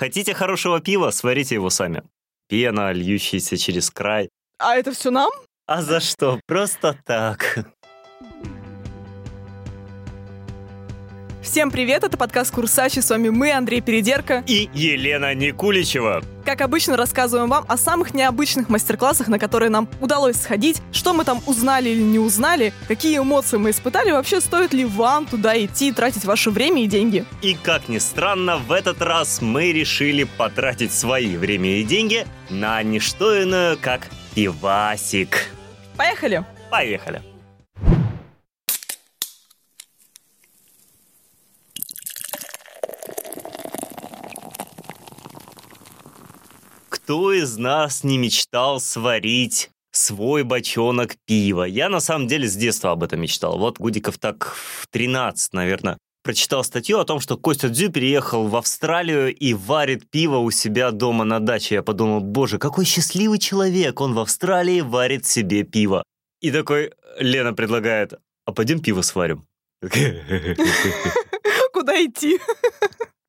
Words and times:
Хотите 0.00 0.32
хорошего 0.32 0.80
пива, 0.80 1.10
сварите 1.10 1.56
его 1.56 1.68
сами. 1.68 2.02
Пена, 2.48 2.90
льющаяся 2.90 3.58
через 3.58 3.90
край. 3.90 4.30
А 4.58 4.74
это 4.76 4.92
все 4.92 5.10
нам? 5.10 5.30
А 5.66 5.82
за 5.82 6.00
что? 6.00 6.40
Просто 6.46 6.96
так. 7.04 7.58
Всем 11.42 11.70
привет, 11.70 12.04
это 12.04 12.18
подкаст 12.18 12.54
Курсачи, 12.54 12.98
с 12.98 13.08
вами 13.08 13.30
мы, 13.30 13.50
Андрей 13.52 13.80
Передерка. 13.80 14.44
И 14.46 14.68
Елена 14.74 15.34
Никуличева. 15.34 16.22
Как 16.44 16.60
обычно, 16.60 16.98
рассказываем 16.98 17.48
вам 17.48 17.64
о 17.66 17.78
самых 17.78 18.12
необычных 18.12 18.68
мастер-классах, 18.68 19.28
на 19.28 19.38
которые 19.38 19.70
нам 19.70 19.88
удалось 20.02 20.36
сходить, 20.36 20.82
что 20.92 21.14
мы 21.14 21.24
там 21.24 21.40
узнали 21.46 21.88
или 21.88 22.02
не 22.02 22.18
узнали, 22.18 22.74
какие 22.88 23.18
эмоции 23.18 23.56
мы 23.56 23.70
испытали, 23.70 24.10
вообще 24.10 24.42
стоит 24.42 24.74
ли 24.74 24.84
вам 24.84 25.24
туда 25.24 25.58
идти, 25.64 25.92
тратить 25.92 26.26
ваше 26.26 26.50
время 26.50 26.84
и 26.84 26.86
деньги. 26.86 27.24
И 27.40 27.54
как 27.54 27.88
ни 27.88 27.98
странно, 27.98 28.58
в 28.58 28.70
этот 28.70 29.00
раз 29.00 29.40
мы 29.40 29.72
решили 29.72 30.24
потратить 30.24 30.92
свои 30.92 31.38
время 31.38 31.78
и 31.78 31.84
деньги 31.84 32.26
на 32.50 32.82
не 32.82 32.98
что 32.98 33.42
иное, 33.42 33.76
как 33.76 34.08
пивасик. 34.34 35.46
Поехали! 35.96 36.44
Поехали! 36.70 37.22
Кто 47.04 47.32
из 47.32 47.56
нас 47.56 48.04
не 48.04 48.18
мечтал 48.18 48.78
сварить 48.78 49.70
свой 49.90 50.44
бочонок 50.44 51.16
пива? 51.26 51.64
Я 51.64 51.88
на 51.88 51.98
самом 51.98 52.28
деле 52.28 52.46
с 52.46 52.54
детства 52.54 52.92
об 52.92 53.02
этом 53.02 53.20
мечтал. 53.20 53.58
Вот 53.58 53.78
Гудиков 53.78 54.18
так 54.18 54.54
в 54.54 54.86
13, 54.90 55.54
наверное, 55.54 55.96
прочитал 56.22 56.62
статью 56.62 56.98
о 56.98 57.04
том, 57.04 57.18
что 57.18 57.38
Костя 57.38 57.70
Дзю 57.70 57.90
переехал 57.90 58.48
в 58.48 58.54
Австралию 58.54 59.34
и 59.34 59.54
варит 59.54 60.10
пиво 60.10 60.36
у 60.36 60.50
себя 60.50 60.90
дома 60.90 61.24
на 61.24 61.40
даче. 61.40 61.76
Я 61.76 61.82
подумал, 61.82 62.20
боже, 62.20 62.58
какой 62.58 62.84
счастливый 62.84 63.38
человек, 63.38 64.00
он 64.00 64.14
в 64.14 64.18
Австралии 64.18 64.80
варит 64.80 65.26
себе 65.26 65.64
пиво. 65.64 66.04
И 66.40 66.52
такой 66.52 66.92
Лена 67.18 67.54
предлагает, 67.54 68.14
а 68.44 68.52
пойдем 68.52 68.80
пиво 68.80 69.02
сварим. 69.02 69.46
Куда 71.72 72.04
идти? 72.04 72.38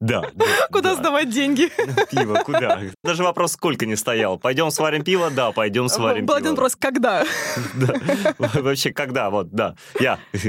Да. 0.02 0.24
да 0.34 0.46
куда 0.72 0.90
да. 0.90 0.96
сдавать 0.96 1.30
деньги? 1.30 1.70
Пиво, 2.12 2.42
куда? 2.44 2.82
Даже 3.04 3.24
вопрос 3.24 3.54
сколько 3.54 3.86
не 3.86 3.96
стоял. 3.96 4.40
Пойдем 4.40 4.72
сварим 4.72 5.04
пиво? 5.04 5.30
Да, 5.30 5.52
пойдем 5.52 5.88
сварим 5.90 6.26
Был 6.26 6.34
пиво. 6.36 6.38
один 6.38 6.50
вопрос, 6.52 6.76
когда? 6.76 7.24
Да. 7.76 7.94
Вообще, 8.40 8.92
когда? 8.92 9.30
Вот, 9.30 9.52
да. 9.52 9.76
Я. 10.00 10.20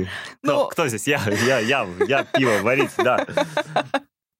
Ну- 0.42 0.52
Кто, 0.54 0.66
кто 0.68 0.88
здесь? 0.88 1.06
Я, 1.06 1.20
я, 1.46 1.58
я, 1.60 1.86
я 2.08 2.24
пиво 2.24 2.58
варить, 2.62 2.90
да. 2.96 3.26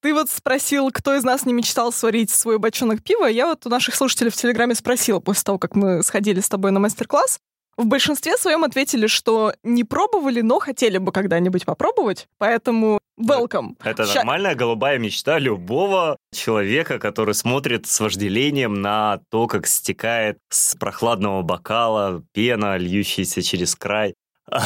Ты 0.00 0.14
вот 0.14 0.30
спросил, 0.30 0.90
кто 0.90 1.14
из 1.14 1.22
нас 1.22 1.46
не 1.46 1.52
мечтал 1.52 1.92
сварить 1.92 2.30
свой 2.30 2.58
бочонок 2.58 3.02
пива. 3.04 3.26
Я 3.26 3.46
вот 3.46 3.66
у 3.66 3.68
наших 3.68 3.94
слушателей 3.94 4.30
в 4.30 4.36
Телеграме 4.36 4.74
спросила 4.74 5.20
после 5.20 5.44
того, 5.44 5.58
как 5.58 5.76
мы 5.76 6.02
сходили 6.02 6.40
с 6.40 6.48
тобой 6.48 6.72
на 6.72 6.80
мастер-класс. 6.80 7.38
В 7.76 7.86
большинстве 7.86 8.36
своем 8.36 8.64
ответили, 8.64 9.06
что 9.06 9.54
не 9.62 9.82
пробовали, 9.84 10.40
но 10.42 10.58
хотели 10.58 10.98
бы 10.98 11.10
когда-нибудь 11.10 11.64
попробовать. 11.64 12.28
Поэтому 12.38 12.98
welcome. 13.18 13.76
Это 13.82 14.06
Ща- 14.06 14.16
нормальная 14.16 14.54
голубая 14.54 14.98
мечта 14.98 15.38
любого 15.38 16.18
человека, 16.32 16.98
который 16.98 17.34
смотрит 17.34 17.86
с 17.86 17.98
вожделением 18.00 18.74
на 18.82 19.20
то, 19.30 19.46
как 19.46 19.66
стекает 19.66 20.38
с 20.50 20.76
прохладного 20.76 21.42
бокала 21.42 22.22
пена, 22.32 22.76
льющаяся 22.76 23.42
через 23.42 23.74
край. 23.74 24.14
Ах, 24.50 24.64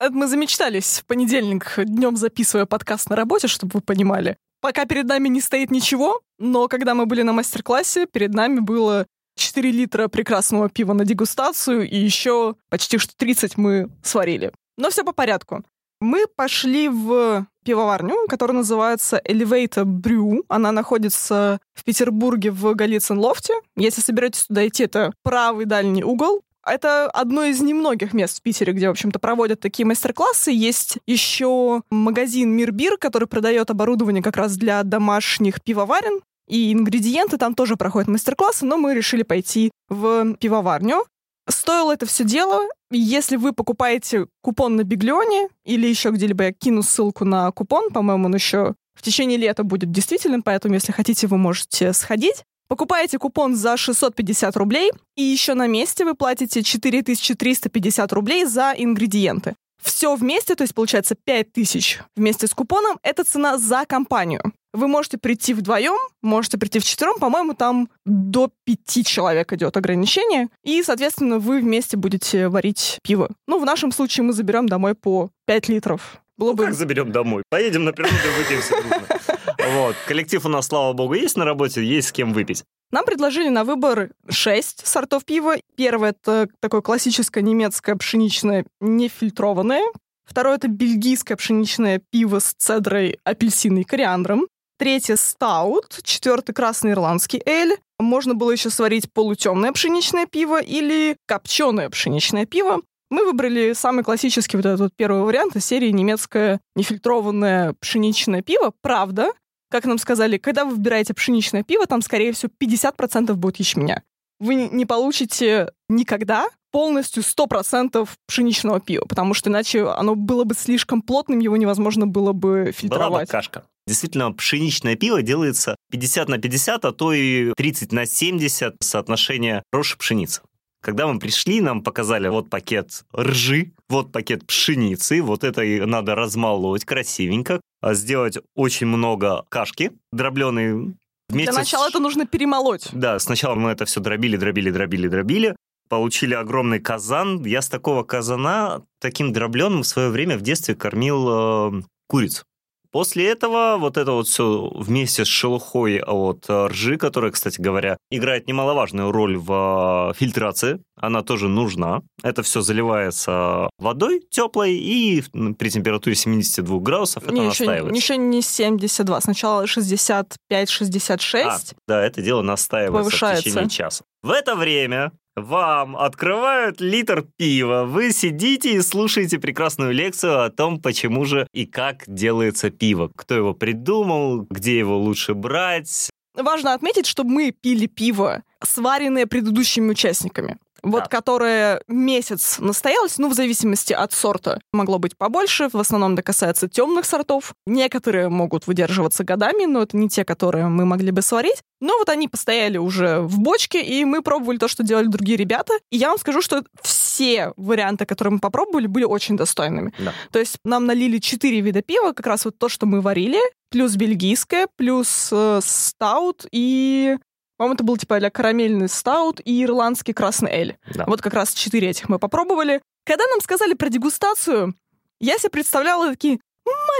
Это 0.00 0.12
мы 0.12 0.28
замечтались 0.28 1.00
в 1.00 1.06
понедельник 1.06 1.74
днем 1.76 2.16
записывая 2.16 2.66
подкаст 2.66 3.10
на 3.10 3.16
работе, 3.16 3.48
чтобы 3.48 3.72
вы 3.74 3.80
понимали. 3.80 4.36
Пока 4.60 4.86
перед 4.86 5.06
нами 5.06 5.28
не 5.28 5.40
стоит 5.40 5.70
ничего, 5.70 6.20
но 6.38 6.68
когда 6.68 6.94
мы 6.94 7.06
были 7.06 7.22
на 7.22 7.32
мастер-классе, 7.32 8.06
перед 8.06 8.32
нами 8.34 8.60
было 8.60 9.06
4 9.38 9.70
литра 9.70 10.08
прекрасного 10.08 10.68
пива 10.68 10.92
на 10.92 11.04
дегустацию, 11.04 11.88
и 11.88 11.96
еще 11.96 12.56
почти 12.68 12.98
что 12.98 13.16
30 13.16 13.56
мы 13.56 13.90
сварили. 14.02 14.52
Но 14.76 14.90
все 14.90 15.04
по 15.04 15.12
порядку. 15.12 15.64
Мы 16.00 16.26
пошли 16.36 16.88
в 16.88 17.46
пивоварню, 17.64 18.28
которая 18.28 18.58
называется 18.58 19.20
Elevator 19.26 19.84
Brew. 19.84 20.44
Она 20.48 20.70
находится 20.70 21.58
в 21.74 21.82
Петербурге 21.82 22.50
в 22.52 22.72
Голицын-Лофте. 22.74 23.54
Если 23.76 24.00
собираетесь 24.00 24.46
туда 24.46 24.66
идти, 24.66 24.84
это 24.84 25.12
правый 25.22 25.64
дальний 25.64 26.04
угол. 26.04 26.42
Это 26.64 27.06
одно 27.10 27.44
из 27.44 27.60
немногих 27.60 28.12
мест 28.12 28.38
в 28.38 28.42
Питере, 28.42 28.72
где, 28.72 28.88
в 28.88 28.92
общем-то, 28.92 29.18
проводят 29.18 29.60
такие 29.60 29.86
мастер-классы. 29.86 30.50
Есть 30.52 30.98
еще 31.06 31.82
магазин 31.90 32.50
Мирбир, 32.54 32.98
который 32.98 33.26
продает 33.26 33.70
оборудование 33.70 34.22
как 34.22 34.36
раз 34.36 34.56
для 34.56 34.82
домашних 34.82 35.62
пивоварен. 35.62 36.20
И 36.48 36.72
ингредиенты 36.72 37.36
там 37.36 37.54
тоже 37.54 37.76
проходят 37.76 38.08
мастер-классы, 38.08 38.64
но 38.64 38.76
мы 38.76 38.94
решили 38.94 39.22
пойти 39.22 39.70
в 39.88 40.34
пивоварню. 40.34 41.04
Стоило 41.48 41.92
это 41.92 42.06
все 42.06 42.24
дело, 42.24 42.66
если 42.90 43.36
вы 43.36 43.52
покупаете 43.52 44.26
купон 44.42 44.76
на 44.76 44.84
Биглионе 44.84 45.48
или 45.64 45.86
еще 45.86 46.10
где-либо 46.10 46.44
я 46.44 46.52
кину 46.52 46.82
ссылку 46.82 47.24
на 47.24 47.50
купон, 47.52 47.90
по-моему, 47.90 48.26
он 48.26 48.34
еще 48.34 48.74
в 48.94 49.02
течение 49.02 49.38
лета 49.38 49.62
будет 49.62 49.90
действителен, 49.90 50.42
поэтому, 50.42 50.74
если 50.74 50.92
хотите, 50.92 51.26
вы 51.26 51.38
можете 51.38 51.92
сходить. 51.92 52.44
Покупаете 52.68 53.18
купон 53.18 53.54
за 53.54 53.78
650 53.78 54.56
рублей, 54.56 54.90
и 55.16 55.22
еще 55.22 55.54
на 55.54 55.66
месте 55.66 56.04
вы 56.04 56.14
платите 56.14 56.62
4350 56.62 58.12
рублей 58.12 58.44
за 58.44 58.74
ингредиенты. 58.76 59.54
Все 59.82 60.14
вместе, 60.16 60.54
то 60.54 60.62
есть 60.62 60.74
получается 60.74 61.14
5000 61.14 62.02
вместе 62.16 62.46
с 62.46 62.52
купоном, 62.52 62.98
это 63.02 63.24
цена 63.24 63.56
за 63.56 63.86
компанию. 63.86 64.42
Вы 64.78 64.86
можете 64.86 65.18
прийти 65.18 65.54
вдвоем, 65.54 65.98
можете 66.22 66.56
прийти 66.56 66.78
в 66.78 66.84
четвером, 66.84 67.18
по-моему, 67.18 67.54
там 67.54 67.88
до 68.04 68.48
пяти 68.62 69.02
человек 69.02 69.52
идет 69.52 69.76
ограничение, 69.76 70.50
и, 70.62 70.84
соответственно, 70.84 71.40
вы 71.40 71.58
вместе 71.58 71.96
будете 71.96 72.48
варить 72.48 73.00
пиво. 73.02 73.28
Ну, 73.48 73.58
в 73.58 73.64
нашем 73.64 73.90
случае 73.90 74.22
мы 74.22 74.32
заберем 74.32 74.68
домой 74.68 74.94
по 74.94 75.30
5 75.46 75.68
литров. 75.68 76.22
Было 76.36 76.52
бы 76.52 76.66
Как 76.66 76.74
заберем 76.74 77.10
домой? 77.10 77.42
Поедем 77.50 77.86
на 77.86 77.92
природу 77.92 78.14
и 78.14 78.38
выпьем 78.40 78.62
все. 78.62 78.76
Вот. 79.74 79.96
Коллектив 80.06 80.46
у 80.46 80.48
нас, 80.48 80.68
слава 80.68 80.92
богу, 80.92 81.14
есть 81.14 81.36
на 81.36 81.44
работе, 81.44 81.84
есть 81.84 82.08
с 82.08 82.12
кем 82.12 82.32
выпить. 82.32 82.62
Нам 82.92 83.04
предложили 83.04 83.48
на 83.48 83.64
выбор 83.64 84.10
6 84.30 84.86
сортов 84.86 85.24
пива. 85.24 85.56
Первое— 85.76 86.10
это 86.22 86.48
такое 86.60 86.82
классическое 86.82 87.42
немецкое 87.42 87.96
пшеничное 87.96 88.64
нефильтрованное. 88.80 89.82
Второе— 90.24 90.56
это 90.56 90.68
бельгийское 90.68 91.36
пшеничное 91.36 92.00
пиво 92.10 92.38
с 92.38 92.54
цедрой 92.56 93.18
апельсина 93.24 93.80
и 93.80 93.84
кориандром. 93.84 94.46
Третье— 94.78 95.16
стаут. 95.18 95.98
Четвертый— 96.04 96.52
красный 96.54 96.92
ирландский 96.92 97.42
эль. 97.44 97.76
Можно 97.98 98.34
было 98.34 98.52
еще 98.52 98.70
сварить 98.70 99.12
полутемное 99.12 99.72
пшеничное 99.72 100.26
пиво 100.26 100.62
или 100.62 101.16
копченое 101.26 101.90
пшеничное 101.90 102.46
пиво. 102.46 102.82
Мы 103.10 103.24
выбрали 103.24 103.72
самый 103.72 104.04
классический 104.04 104.56
вот 104.56 104.66
этот 104.66 104.80
вот 104.80 104.92
первый 104.94 105.22
вариант 105.22 105.56
из 105.56 105.64
серии 105.64 105.90
немецкое 105.90 106.60
нефильтрованное 106.76 107.74
пшеничное 107.80 108.42
пиво. 108.42 108.72
Правда, 108.80 109.32
как 109.70 109.84
нам 109.84 109.98
сказали, 109.98 110.38
когда 110.38 110.64
вы 110.64 110.76
выбираете 110.76 111.12
пшеничное 111.12 111.64
пиво, 111.64 111.86
там, 111.86 112.00
скорее 112.00 112.32
всего, 112.32 112.52
50% 112.62 113.32
будет 113.34 113.56
ячменя. 113.56 114.04
Вы 114.40 114.54
не 114.54 114.86
получите 114.86 115.72
никогда 115.88 116.48
полностью 116.70 117.22
100% 117.22 118.08
пшеничного 118.26 118.80
пива, 118.80 119.04
потому 119.08 119.34
что 119.34 119.50
иначе 119.50 119.86
оно 119.86 120.14
было 120.14 120.44
бы 120.44 120.54
слишком 120.54 121.02
плотным, 121.02 121.38
его 121.38 121.56
невозможно 121.56 122.06
было 122.06 122.32
бы 122.32 122.48
Была 122.48 122.64
бы 122.64 122.72
фильтровать. 122.72 123.28
кашка. 123.30 123.64
Действительно, 123.86 124.32
пшеничное 124.32 124.96
пиво 124.96 125.22
делается 125.22 125.76
50 125.90 126.28
на 126.28 126.38
50, 126.38 126.84
а 126.84 126.92
то 126.92 127.12
и 127.12 127.52
30 127.56 127.92
на 127.92 128.04
70 128.04 128.76
соотношение 128.80 129.62
рожь 129.72 129.96
пшеницы. 129.96 130.42
Когда 130.82 131.06
мы 131.06 131.18
пришли, 131.18 131.60
нам 131.60 131.82
показали 131.82 132.28
вот 132.28 132.50
пакет 132.50 133.04
ржи, 133.16 133.72
вот 133.88 134.12
пакет 134.12 134.46
пшеницы, 134.46 135.22
вот 135.22 135.42
это 135.42 135.62
и 135.62 135.80
надо 135.80 136.14
размолоть 136.14 136.84
красивенько, 136.84 137.60
а 137.80 137.94
сделать 137.94 138.38
очень 138.54 138.86
много 138.86 139.44
кашки 139.48 139.92
дробленой. 140.12 140.94
Вместе 141.28 141.50
Для 141.52 141.58
начала 141.60 141.86
с- 141.86 141.90
это 141.90 142.00
нужно 142.00 142.26
перемолоть. 142.26 142.88
Да, 142.92 143.18
сначала 143.18 143.54
мы 143.54 143.70
это 143.70 143.84
все 143.84 144.00
дробили, 144.00 144.36
дробили, 144.36 144.70
дробили, 144.70 145.08
дробили. 145.08 145.56
Получили 145.88 146.34
огромный 146.34 146.80
казан. 146.80 147.44
Я 147.44 147.60
с 147.62 147.68
такого 147.68 148.02
казана, 148.02 148.82
таким 149.00 149.32
дробленым, 149.32 149.82
в 149.82 149.86
свое 149.86 150.08
время 150.10 150.38
в 150.38 150.42
детстве 150.42 150.74
кормил 150.74 151.28
э, 151.28 151.82
куриц. 152.08 152.44
После 152.90 153.26
этого 153.28 153.76
вот 153.78 153.96
это 153.98 154.12
вот 154.12 154.28
все 154.28 154.70
вместе 154.74 155.24
с 155.24 155.28
шелухой 155.28 156.00
от 156.00 156.46
э, 156.48 156.66
ржи, 156.68 156.96
которая, 156.96 157.30
кстати 157.32 157.60
говоря, 157.60 157.98
играет 158.10 158.48
немаловажную 158.48 159.12
роль 159.12 159.36
в 159.36 160.10
э, 160.10 160.14
фильтрации, 160.18 160.80
она 160.96 161.22
тоже 161.22 161.48
нужна. 161.48 162.00
Это 162.22 162.42
все 162.42 162.62
заливается 162.62 163.68
водой 163.78 164.22
теплой 164.30 164.74
и 164.74 165.22
при 165.58 165.68
температуре 165.70 166.16
72 166.16 166.78
градусов 166.80 167.24
это 167.24 167.32
Не, 167.32 167.40
еще, 167.48 167.64
настаивается. 167.64 167.94
еще 167.96 168.16
не 168.16 168.40
72, 168.42 169.20
сначала 169.20 169.64
65-66. 169.64 171.42
А, 171.44 171.58
да, 171.86 172.02
это 172.04 172.22
дело 172.22 172.42
настаивается 172.42 173.00
в 173.00 173.12
Повышается. 173.12 173.44
течение 173.44 173.68
часа. 173.68 174.04
В 174.22 174.30
это 174.30 174.56
время 174.56 175.12
вам 175.40 175.96
открывают 175.96 176.80
литр 176.80 177.26
пива, 177.36 177.84
вы 177.84 178.12
сидите 178.12 178.74
и 178.74 178.80
слушаете 178.80 179.38
прекрасную 179.38 179.92
лекцию 179.92 180.44
о 180.44 180.50
том, 180.50 180.80
почему 180.80 181.24
же 181.24 181.46
и 181.52 181.66
как 181.66 182.04
делается 182.06 182.70
пиво, 182.70 183.10
кто 183.14 183.34
его 183.34 183.54
придумал, 183.54 184.46
где 184.50 184.78
его 184.78 184.98
лучше 184.98 185.34
брать. 185.34 186.10
Важно 186.34 186.74
отметить, 186.74 187.06
что 187.06 187.24
мы 187.24 187.50
пили 187.50 187.86
пиво, 187.86 188.42
сваренное 188.62 189.26
предыдущими 189.26 189.90
участниками. 189.90 190.58
Вот 190.82 191.04
Да. 191.04 191.08
которое 191.08 191.82
месяц 191.88 192.58
настоялось, 192.58 193.18
ну, 193.18 193.28
в 193.28 193.34
зависимости 193.34 193.92
от 193.92 194.12
сорта. 194.12 194.60
Могло 194.72 194.98
быть 194.98 195.16
побольше, 195.16 195.68
в 195.72 195.76
основном 195.78 196.14
это 196.14 196.22
касается 196.22 196.68
темных 196.68 197.04
сортов. 197.04 197.54
Некоторые 197.66 198.28
могут 198.28 198.66
выдерживаться 198.66 199.24
годами, 199.24 199.64
но 199.64 199.82
это 199.82 199.96
не 199.96 200.08
те, 200.08 200.24
которые 200.24 200.66
мы 200.68 200.84
могли 200.84 201.10
бы 201.10 201.22
сварить. 201.22 201.62
Но 201.80 201.96
вот 201.98 202.08
они 202.08 202.28
постояли 202.28 202.76
уже 202.78 203.20
в 203.20 203.38
бочке, 203.38 203.82
и 203.82 204.04
мы 204.04 204.22
пробовали 204.22 204.58
то, 204.58 204.68
что 204.68 204.82
делали 204.82 205.06
другие 205.06 205.36
ребята. 205.36 205.72
И 205.90 205.96
я 205.96 206.08
вам 206.08 206.18
скажу, 206.18 206.42
что 206.42 206.62
все 206.82 207.52
варианты, 207.56 208.04
которые 208.04 208.34
мы 208.34 208.38
попробовали, 208.40 208.86
были 208.86 209.04
очень 209.04 209.36
достойными. 209.36 209.92
Да. 209.98 210.12
То 210.32 210.38
есть 210.38 210.56
нам 210.64 210.86
налили 210.86 211.18
четыре 211.18 211.60
вида 211.60 211.82
пива, 211.82 212.12
как 212.12 212.26
раз 212.26 212.44
вот 212.44 212.58
то, 212.58 212.68
что 212.68 212.86
мы 212.86 213.00
варили, 213.00 213.38
плюс 213.70 213.94
бельгийское, 213.96 214.68
плюс 214.76 215.28
э, 215.32 215.60
стаут 215.62 216.46
и... 216.52 217.16
По-моему, 217.58 217.74
это 217.74 217.84
был 217.84 217.96
типа 217.96 218.16
а 218.16 218.30
карамельный 218.30 218.88
стаут 218.88 219.40
и 219.44 219.64
ирландский 219.64 220.12
красный 220.12 220.50
эль. 220.50 220.76
Да. 220.94 221.04
Вот 221.06 221.20
как 221.20 221.34
раз 221.34 221.52
четыре 221.52 221.88
этих 221.88 222.08
мы 222.08 222.18
попробовали. 222.18 222.80
Когда 223.04 223.24
нам 223.26 223.40
сказали 223.40 223.74
про 223.74 223.90
дегустацию, 223.90 224.74
я 225.20 225.38
себе 225.38 225.50
представляла 225.50 226.10
такие 226.10 226.38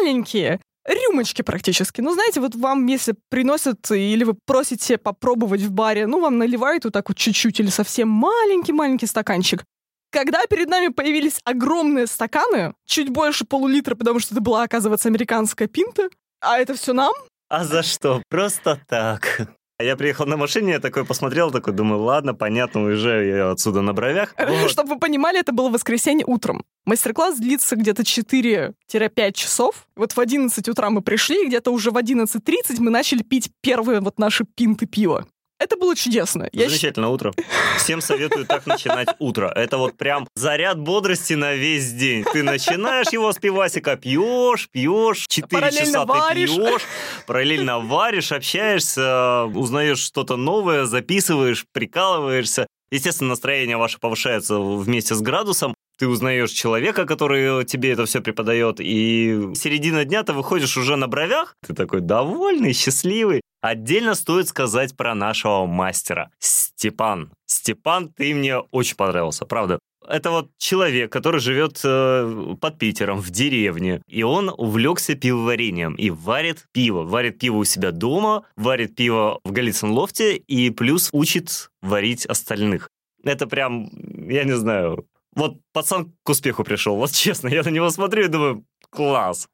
маленькие 0.01 0.61
рюмочки 0.85 1.43
практически. 1.43 2.01
Ну, 2.01 2.13
знаете, 2.13 2.41
вот 2.41 2.55
вам, 2.57 2.87
если 2.87 3.15
приносят 3.29 3.91
или 3.91 4.25
вы 4.25 4.35
просите 4.47 4.99
попробовать 4.99 5.61
в 5.61 5.71
баре, 5.71 6.07
ну, 6.07 6.21
вам 6.21 6.39
наливают 6.39 6.85
вот 6.85 6.93
так 6.93 7.09
вот 7.09 7.17
чуть-чуть 7.17 7.61
или 7.61 7.69
совсем 7.69 8.09
маленький-маленький 8.09 9.07
стаканчик. 9.07 9.65
Когда 10.11 10.47
перед 10.47 10.69
нами 10.69 10.89
появились 10.89 11.39
огромные 11.45 12.07
стаканы, 12.07 12.75
чуть 12.87 13.11
больше 13.11 13.45
полулитра, 13.45 13.95
потому 13.95 14.19
что 14.19 14.35
это 14.35 14.41
была, 14.41 14.63
оказывается, 14.63 15.09
американская 15.09 15.69
пинта, 15.69 16.09
а 16.41 16.59
это 16.59 16.75
все 16.75 16.95
нам, 16.95 17.13
А 17.51 17.65
за 17.65 17.83
что? 17.83 18.23
Просто 18.29 18.81
так. 18.89 19.49
Я 19.81 19.95
приехал 19.97 20.27
на 20.27 20.37
машине, 20.37 20.73
я 20.73 20.81
такой 20.81 21.05
посмотрел, 21.05 21.53
такой 21.53 21.73
думаю, 21.73 22.03
ладно, 22.03 22.35
понятно, 22.35 22.83
уезжаю 22.83 23.29
я 23.29 23.51
отсюда 23.53 23.81
на 23.81 23.93
бровях. 23.93 24.35
Вот. 24.37 24.71
Чтобы 24.71 24.95
вы 24.95 24.99
понимали, 24.99 25.39
это 25.39 25.53
было 25.53 25.71
воскресенье 25.71 26.25
утром. 26.27 26.65
Мастер-класс 26.85 27.39
длится 27.39 27.77
где-то 27.77 28.03
4-5 28.03 28.73
часов. 29.35 29.87
Вот 29.95 30.13
в 30.13 30.19
11 30.19 30.69
утра 30.69 30.91
мы 30.91 31.01
пришли, 31.01 31.47
где-то 31.47 31.71
уже 31.71 31.93
в 31.93 31.97
11.30 31.97 32.81
мы 32.81 32.91
начали 32.91 33.23
пить 33.23 33.53
первые 33.61 34.01
вот 34.01 34.19
наши 34.19 34.45
пинты 34.45 34.87
пива. 34.87 35.29
Это 35.59 35.77
было 35.77 35.97
чудесно. 35.97 36.49
Я 36.53 36.69
Замечательное 36.69 37.09
утро. 37.09 37.33
Всем 37.79 38.01
советую 38.01 38.47
так 38.47 38.67
начинать 38.67 39.09
утро. 39.19 39.53
Это 39.55 39.77
вот 39.77 39.97
прям 39.97 40.29
заряд 40.35 40.79
бодрости 40.79 41.35
на 41.35 41.55
весь 41.55 41.93
день. 41.93 42.25
Ты 42.33 42.45
начинаешь 42.45 43.09
его 43.13 43.33
с 43.33 43.39
пивасика, 43.39 43.97
пьешь, 43.97 44.69
пьешь, 44.71 45.27
4 45.29 45.49
Параллельно 45.49 45.87
часа 45.87 46.05
варишь. 46.05 46.51
ты 46.51 46.57
пьешь, 46.57 46.83
параллельно 47.27 47.81
варишь, 47.81 48.31
общаешься, 48.31 49.45
узнаешь 49.47 49.99
что-то 49.99 50.37
новое, 50.37 50.85
записываешь, 50.85 51.67
прикалываешься. 51.73 52.69
Естественно, 52.91 53.31
настроение 53.31 53.77
ваше 53.77 53.99
повышается 53.99 54.59
вместе 54.59 55.15
с 55.15 55.21
градусом. 55.21 55.75
Ты 55.99 56.07
узнаешь 56.07 56.51
человека, 56.51 57.07
который 57.07 57.65
тебе 57.65 57.91
это 57.91 58.07
все 58.07 58.21
преподает, 58.21 58.77
и 58.79 59.51
середина 59.55 60.05
дня 60.05 60.23
ты 60.23 60.33
выходишь 60.33 60.77
уже 60.77 60.95
на 60.95 61.09
бровях, 61.09 61.57
ты 61.67 61.75
такой 61.75 62.01
довольный, 62.01 62.73
счастливый. 62.73 63.41
Отдельно 63.61 64.15
стоит 64.15 64.47
сказать 64.47 64.97
про 64.97 65.17
нашего 65.17 65.67
мастера, 65.67 66.31
Степан. 66.39 67.33
Степан, 67.47 68.13
ты 68.17 68.33
мне 68.33 68.59
очень 68.59 68.95
понравился, 68.95 69.45
правда. 69.45 69.81
Это 70.07 70.31
вот 70.31 70.51
человек, 70.57 71.13
который 71.13 71.41
живет 71.41 71.81
э, 71.85 72.55
под 72.61 72.79
Питером, 72.79 73.19
в 73.19 73.31
деревне, 73.31 74.01
и 74.09 74.23
он 74.23 74.49
увлекся 74.57 75.17
пивоварением 75.17 75.95
и 75.95 76.11
варит 76.11 76.65
пиво. 76.73 77.03
Варит 77.03 77.41
пиво 77.41 77.57
у 77.57 77.65
себя 77.65 77.91
дома, 77.91 78.45
варит 78.57 78.95
пиво 78.95 79.41
в 79.45 79.51
Голицын 79.51 79.91
лофте 79.91 80.37
и 80.37 80.71
плюс 80.71 81.11
учит 81.13 81.71
варить 81.83 82.25
остальных. 82.25 82.89
Это 83.25 83.47
прям, 83.49 83.91
я 84.31 84.45
не 84.45 84.57
знаю, 84.57 85.05
вот 85.39 85.59
пацан 85.73 86.13
к 86.23 86.29
успеху 86.29 86.65
пришел, 86.65 86.97
вот 86.97 87.13
честно, 87.13 87.49
я 87.49 87.63
на 87.63 87.69
него 87.69 87.89
смотрю 87.91 88.25
и 88.25 88.29
думаю, 88.29 88.65
класс. 88.91 89.49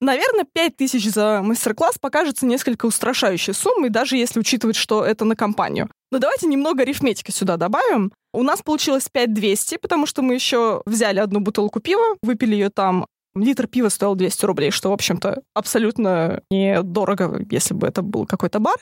Наверное, 0.00 0.44
5 0.44 0.76
тысяч 0.76 1.10
за 1.10 1.42
мастер-класс 1.42 1.98
покажется 1.98 2.46
несколько 2.46 2.86
устрашающей 2.86 3.52
суммой, 3.52 3.90
даже 3.90 4.16
если 4.16 4.38
учитывать, 4.38 4.76
что 4.76 5.04
это 5.04 5.24
на 5.24 5.34
компанию. 5.34 5.90
Но 6.12 6.20
давайте 6.20 6.46
немного 6.46 6.82
арифметики 6.82 7.32
сюда 7.32 7.56
добавим. 7.56 8.12
У 8.32 8.44
нас 8.44 8.62
получилось 8.62 9.08
5200, 9.10 9.78
потому 9.78 10.06
что 10.06 10.22
мы 10.22 10.34
еще 10.34 10.82
взяли 10.86 11.18
одну 11.18 11.40
бутылку 11.40 11.80
пива, 11.80 12.16
выпили 12.22 12.54
ее 12.54 12.70
там. 12.70 13.06
Литр 13.34 13.66
пива 13.66 13.88
стоил 13.88 14.14
200 14.14 14.44
рублей, 14.44 14.70
что, 14.70 14.90
в 14.90 14.92
общем-то, 14.92 15.42
абсолютно 15.54 16.42
недорого, 16.50 17.44
если 17.50 17.74
бы 17.74 17.88
это 17.88 18.02
был 18.02 18.24
какой-то 18.24 18.60
бар. 18.60 18.76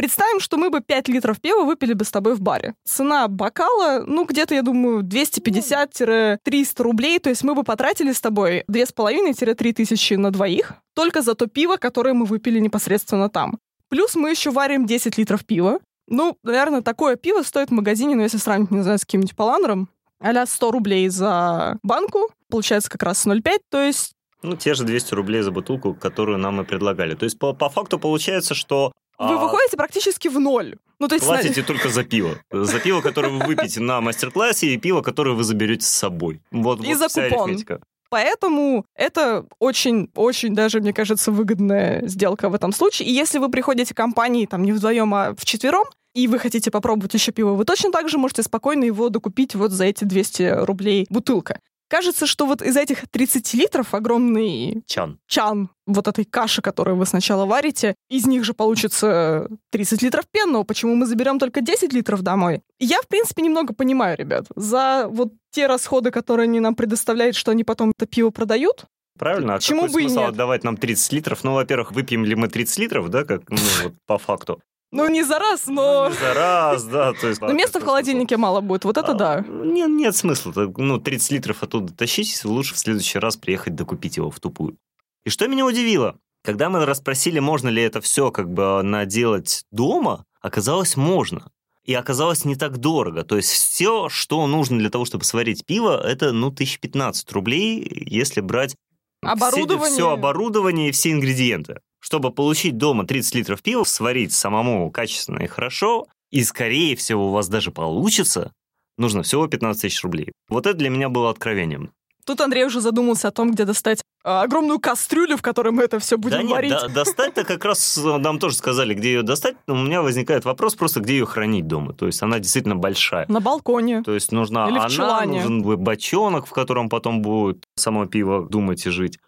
Представим, 0.00 0.40
что 0.40 0.56
мы 0.56 0.70
бы 0.70 0.80
5 0.80 1.08
литров 1.08 1.42
пива 1.42 1.62
выпили 1.62 1.92
бы 1.92 2.06
с 2.06 2.10
тобой 2.10 2.34
в 2.34 2.40
баре. 2.40 2.72
Цена 2.86 3.28
бокала, 3.28 4.02
ну, 4.06 4.24
где-то, 4.24 4.54
я 4.54 4.62
думаю, 4.62 5.02
250-300 5.02 6.38
рублей. 6.78 7.18
То 7.18 7.28
есть 7.28 7.44
мы 7.44 7.54
бы 7.54 7.64
потратили 7.64 8.12
с 8.12 8.20
тобой 8.22 8.64
2,5-3 8.72 9.74
тысячи 9.74 10.14
на 10.14 10.30
двоих 10.30 10.72
только 10.94 11.20
за 11.20 11.34
то 11.34 11.48
пиво, 11.48 11.76
которое 11.76 12.14
мы 12.14 12.24
выпили 12.24 12.60
непосредственно 12.60 13.28
там. 13.28 13.58
Плюс 13.90 14.14
мы 14.14 14.30
еще 14.30 14.50
варим 14.50 14.86
10 14.86 15.18
литров 15.18 15.44
пива. 15.44 15.80
Ну, 16.06 16.34
наверное, 16.44 16.80
такое 16.80 17.16
пиво 17.16 17.42
стоит 17.42 17.68
в 17.68 17.74
магазине, 17.74 18.16
ну, 18.16 18.22
если 18.22 18.38
сравнить, 18.38 18.70
не 18.70 18.80
знаю, 18.80 18.98
с 18.98 19.04
каким-нибудь 19.04 19.36
поланером, 19.36 19.90
а 20.18 20.46
100 20.46 20.70
рублей 20.70 21.10
за 21.10 21.78
банку, 21.82 22.30
получается 22.48 22.88
как 22.88 23.02
раз 23.02 23.26
0,5, 23.26 23.58
то 23.68 23.82
есть 23.82 24.12
Ну, 24.40 24.56
те 24.56 24.72
же 24.72 24.84
200 24.84 25.12
рублей 25.12 25.42
за 25.42 25.50
бутылку, 25.50 25.92
которую 25.92 26.38
нам 26.38 26.62
и 26.62 26.64
предлагали. 26.64 27.14
То 27.14 27.24
есть, 27.24 27.38
по, 27.38 27.52
по 27.52 27.68
факту 27.68 27.98
получается, 27.98 28.54
что... 28.54 28.92
вы 29.20 29.34
а, 29.34 29.38
выходите 29.38 29.76
практически 29.76 30.28
в 30.28 30.40
ноль. 30.40 30.76
Ну, 30.98 31.06
то 31.06 31.14
есть... 31.14 31.26
Платите 31.26 31.62
только 31.62 31.90
за 31.90 32.04
пиво. 32.04 32.38
За 32.50 32.80
пиво, 32.80 33.02
которое 33.02 33.28
вы 33.28 33.44
выпьете 33.44 33.80
на 33.80 34.00
мастер-классе, 34.00 34.68
и 34.68 34.76
пиво, 34.78 35.02
которое 35.02 35.34
вы 35.34 35.44
заберете 35.44 35.84
с 35.84 35.90
собой. 35.90 36.40
Вот, 36.50 36.82
И 36.82 36.88
вот 36.88 36.98
за 36.98 37.08
вся 37.08 37.28
купон. 37.28 37.44
арифметика. 37.44 37.80
Поэтому 38.08 38.86
это 38.96 39.46
очень-очень 39.58 40.54
даже, 40.54 40.80
мне 40.80 40.92
кажется, 40.92 41.30
выгодная 41.30 42.06
сделка 42.08 42.48
в 42.48 42.54
этом 42.54 42.72
случае. 42.72 43.08
И 43.08 43.12
если 43.12 43.38
вы 43.38 43.50
приходите 43.50 43.94
к 43.94 43.96
компании 43.96 44.46
там 44.46 44.64
не 44.64 44.72
вдвоем, 44.72 45.14
а 45.14 45.34
вчетвером, 45.36 45.84
и 46.14 46.26
вы 46.26 46.38
хотите 46.38 46.70
попробовать 46.70 47.14
еще 47.14 47.30
пиво, 47.30 47.50
вы 47.50 47.64
точно 47.64 47.92
так 47.92 48.08
же 48.08 48.18
можете 48.18 48.42
спокойно 48.42 48.84
его 48.84 49.10
докупить 49.10 49.54
вот 49.54 49.70
за 49.70 49.84
эти 49.84 50.04
200 50.04 50.64
рублей 50.64 51.06
бутылка. 51.08 51.60
Кажется, 51.90 52.26
что 52.26 52.46
вот 52.46 52.62
из 52.62 52.76
этих 52.76 53.08
30 53.10 53.52
литров 53.54 53.94
огромный 53.94 54.84
Чан. 54.86 55.18
чан 55.26 55.70
вот 55.86 56.06
этой 56.06 56.24
каши, 56.24 56.62
которую 56.62 56.96
вы 56.96 57.04
сначала 57.04 57.46
варите, 57.46 57.96
из 58.08 58.26
них 58.26 58.44
же 58.44 58.54
получится 58.54 59.48
30 59.70 60.00
литров 60.02 60.24
пенного. 60.30 60.62
Почему 60.62 60.94
мы 60.94 61.06
заберем 61.06 61.40
только 61.40 61.60
10 61.60 61.92
литров 61.92 62.22
домой? 62.22 62.62
Я, 62.78 63.02
в 63.02 63.08
принципе, 63.08 63.42
немного 63.42 63.74
понимаю, 63.74 64.16
ребят. 64.16 64.46
За 64.54 65.08
вот 65.10 65.32
те 65.50 65.66
расходы, 65.66 66.12
которые 66.12 66.44
они 66.44 66.60
нам 66.60 66.76
предоставляют, 66.76 67.34
что 67.34 67.50
они 67.50 67.64
потом 67.64 67.90
это 67.90 68.06
пиво 68.06 68.30
продают, 68.30 68.84
Правильно? 69.18 69.54
А 69.54 69.56
Почему 69.58 69.82
какой 69.82 69.92
бы 69.92 70.00
и 70.00 70.04
смысл 70.04 70.20
нет? 70.20 70.28
отдавать 70.30 70.64
нам 70.64 70.78
30 70.78 71.12
литров? 71.12 71.44
Ну, 71.44 71.52
во-первых, 71.52 71.92
выпьем 71.92 72.24
ли 72.24 72.34
мы 72.34 72.48
30 72.48 72.78
литров, 72.78 73.10
да, 73.10 73.24
как, 73.24 73.50
ну, 73.50 73.58
вот 73.82 73.92
по 74.06 74.16
факту. 74.16 74.62
Ну 74.92 75.08
не 75.08 75.22
за 75.22 75.38
раз, 75.38 75.66
но... 75.66 76.04
Ну, 76.04 76.10
не 76.10 76.16
за 76.16 76.34
раз, 76.34 76.84
да. 76.84 77.12
То 77.12 77.28
есть, 77.28 77.40
Но 77.40 77.52
места 77.52 77.80
в 77.80 77.84
холодильнике 77.84 78.36
мало 78.36 78.60
будет, 78.60 78.84
вот 78.84 78.96
это 78.96 79.08
смысл? 79.08 79.18
да. 79.18 79.32
А, 79.38 79.42
Нет, 79.64 79.88
нет 79.88 80.16
смысла. 80.16 80.52
Ну, 80.76 80.98
30 80.98 81.30
литров 81.32 81.62
оттуда 81.62 81.92
тащить, 81.92 82.44
лучше 82.44 82.74
в 82.74 82.78
следующий 82.78 83.18
раз 83.18 83.36
приехать 83.36 83.74
докупить 83.74 84.16
его 84.16 84.30
в 84.30 84.40
тупую. 84.40 84.76
И 85.24 85.30
что 85.30 85.46
меня 85.48 85.66
удивило, 85.66 86.16
когда 86.42 86.70
мы 86.70 86.84
расспросили, 86.86 87.38
можно 87.38 87.68
ли 87.68 87.82
это 87.82 88.00
все 88.00 88.30
как 88.30 88.50
бы 88.52 88.82
наделать 88.82 89.64
дома, 89.70 90.24
оказалось 90.40 90.96
можно. 90.96 91.50
И 91.84 91.94
оказалось 91.94 92.44
не 92.44 92.56
так 92.56 92.78
дорого. 92.78 93.24
То 93.24 93.36
есть 93.36 93.50
все, 93.50 94.08
что 94.08 94.46
нужно 94.46 94.78
для 94.78 94.90
того, 94.90 95.04
чтобы 95.04 95.24
сварить 95.24 95.64
пиво, 95.64 96.00
это, 96.00 96.32
ну, 96.32 96.48
1015 96.48 97.32
рублей, 97.32 97.86
если 98.06 98.40
брать 98.40 98.76
Оборудование. 99.22 99.90
все 99.90 100.10
оборудование 100.10 100.88
и 100.88 100.92
все 100.92 101.10
ингредиенты. 101.12 101.80
Чтобы 102.00 102.32
получить 102.32 102.76
дома 102.76 103.06
30 103.06 103.34
литров 103.36 103.62
пива, 103.62 103.84
сварить 103.84 104.32
самому 104.32 104.90
качественно 104.90 105.42
и 105.42 105.46
хорошо, 105.46 106.06
и, 106.30 106.42
скорее 106.44 106.96
всего, 106.96 107.28
у 107.28 107.30
вас 107.30 107.48
даже 107.48 107.70
получится, 107.70 108.52
нужно 108.98 109.22
всего 109.22 109.46
15 109.46 109.82
тысяч 109.82 110.02
рублей. 110.02 110.32
Вот 110.48 110.66
это 110.66 110.76
для 110.78 110.90
меня 110.90 111.08
было 111.08 111.30
откровением. 111.30 111.90
Тут 112.24 112.40
Андрей 112.42 112.64
уже 112.64 112.80
задумался 112.80 113.28
о 113.28 113.30
том, 113.30 113.50
где 113.52 113.64
достать 113.64 114.02
а, 114.22 114.42
огромную 114.42 114.78
кастрюлю, 114.78 115.36
в 115.36 115.42
которой 115.42 115.70
мы 115.72 115.82
это 115.82 115.98
все 115.98 116.16
будем 116.18 116.36
да 116.36 116.42
нет, 116.42 116.52
варить. 116.52 116.70
да- 116.70 116.88
достать-то 116.88 117.44
как 117.44 117.64
раз 117.64 117.96
э, 117.98 118.18
нам 118.18 118.38
тоже 118.38 118.56
сказали, 118.56 118.92
где 118.94 119.14
ее 119.14 119.22
достать, 119.22 119.56
но 119.66 119.74
у 119.74 119.78
меня 119.78 120.02
возникает 120.02 120.44
вопрос 120.44 120.74
просто, 120.74 121.00
где 121.00 121.14
ее 121.14 121.26
хранить 121.26 121.66
дома. 121.66 121.94
То 121.94 122.06
есть 122.06 122.22
она 122.22 122.38
действительно 122.38 122.76
большая. 122.76 123.24
На 123.28 123.40
балконе. 123.40 124.02
То 124.02 124.12
есть 124.12 124.32
нужна 124.32 124.68
Или 124.68 124.78
в 124.78 124.82
она, 124.82 124.88
чулане. 124.90 125.42
нужен 125.44 125.62
бочонок, 125.62 126.46
в 126.46 126.50
котором 126.50 126.88
потом 126.90 127.22
будет 127.22 127.64
само 127.76 128.06
пиво 128.06 128.46
думать 128.46 128.84
и 128.86 128.90
жить. 128.90 129.18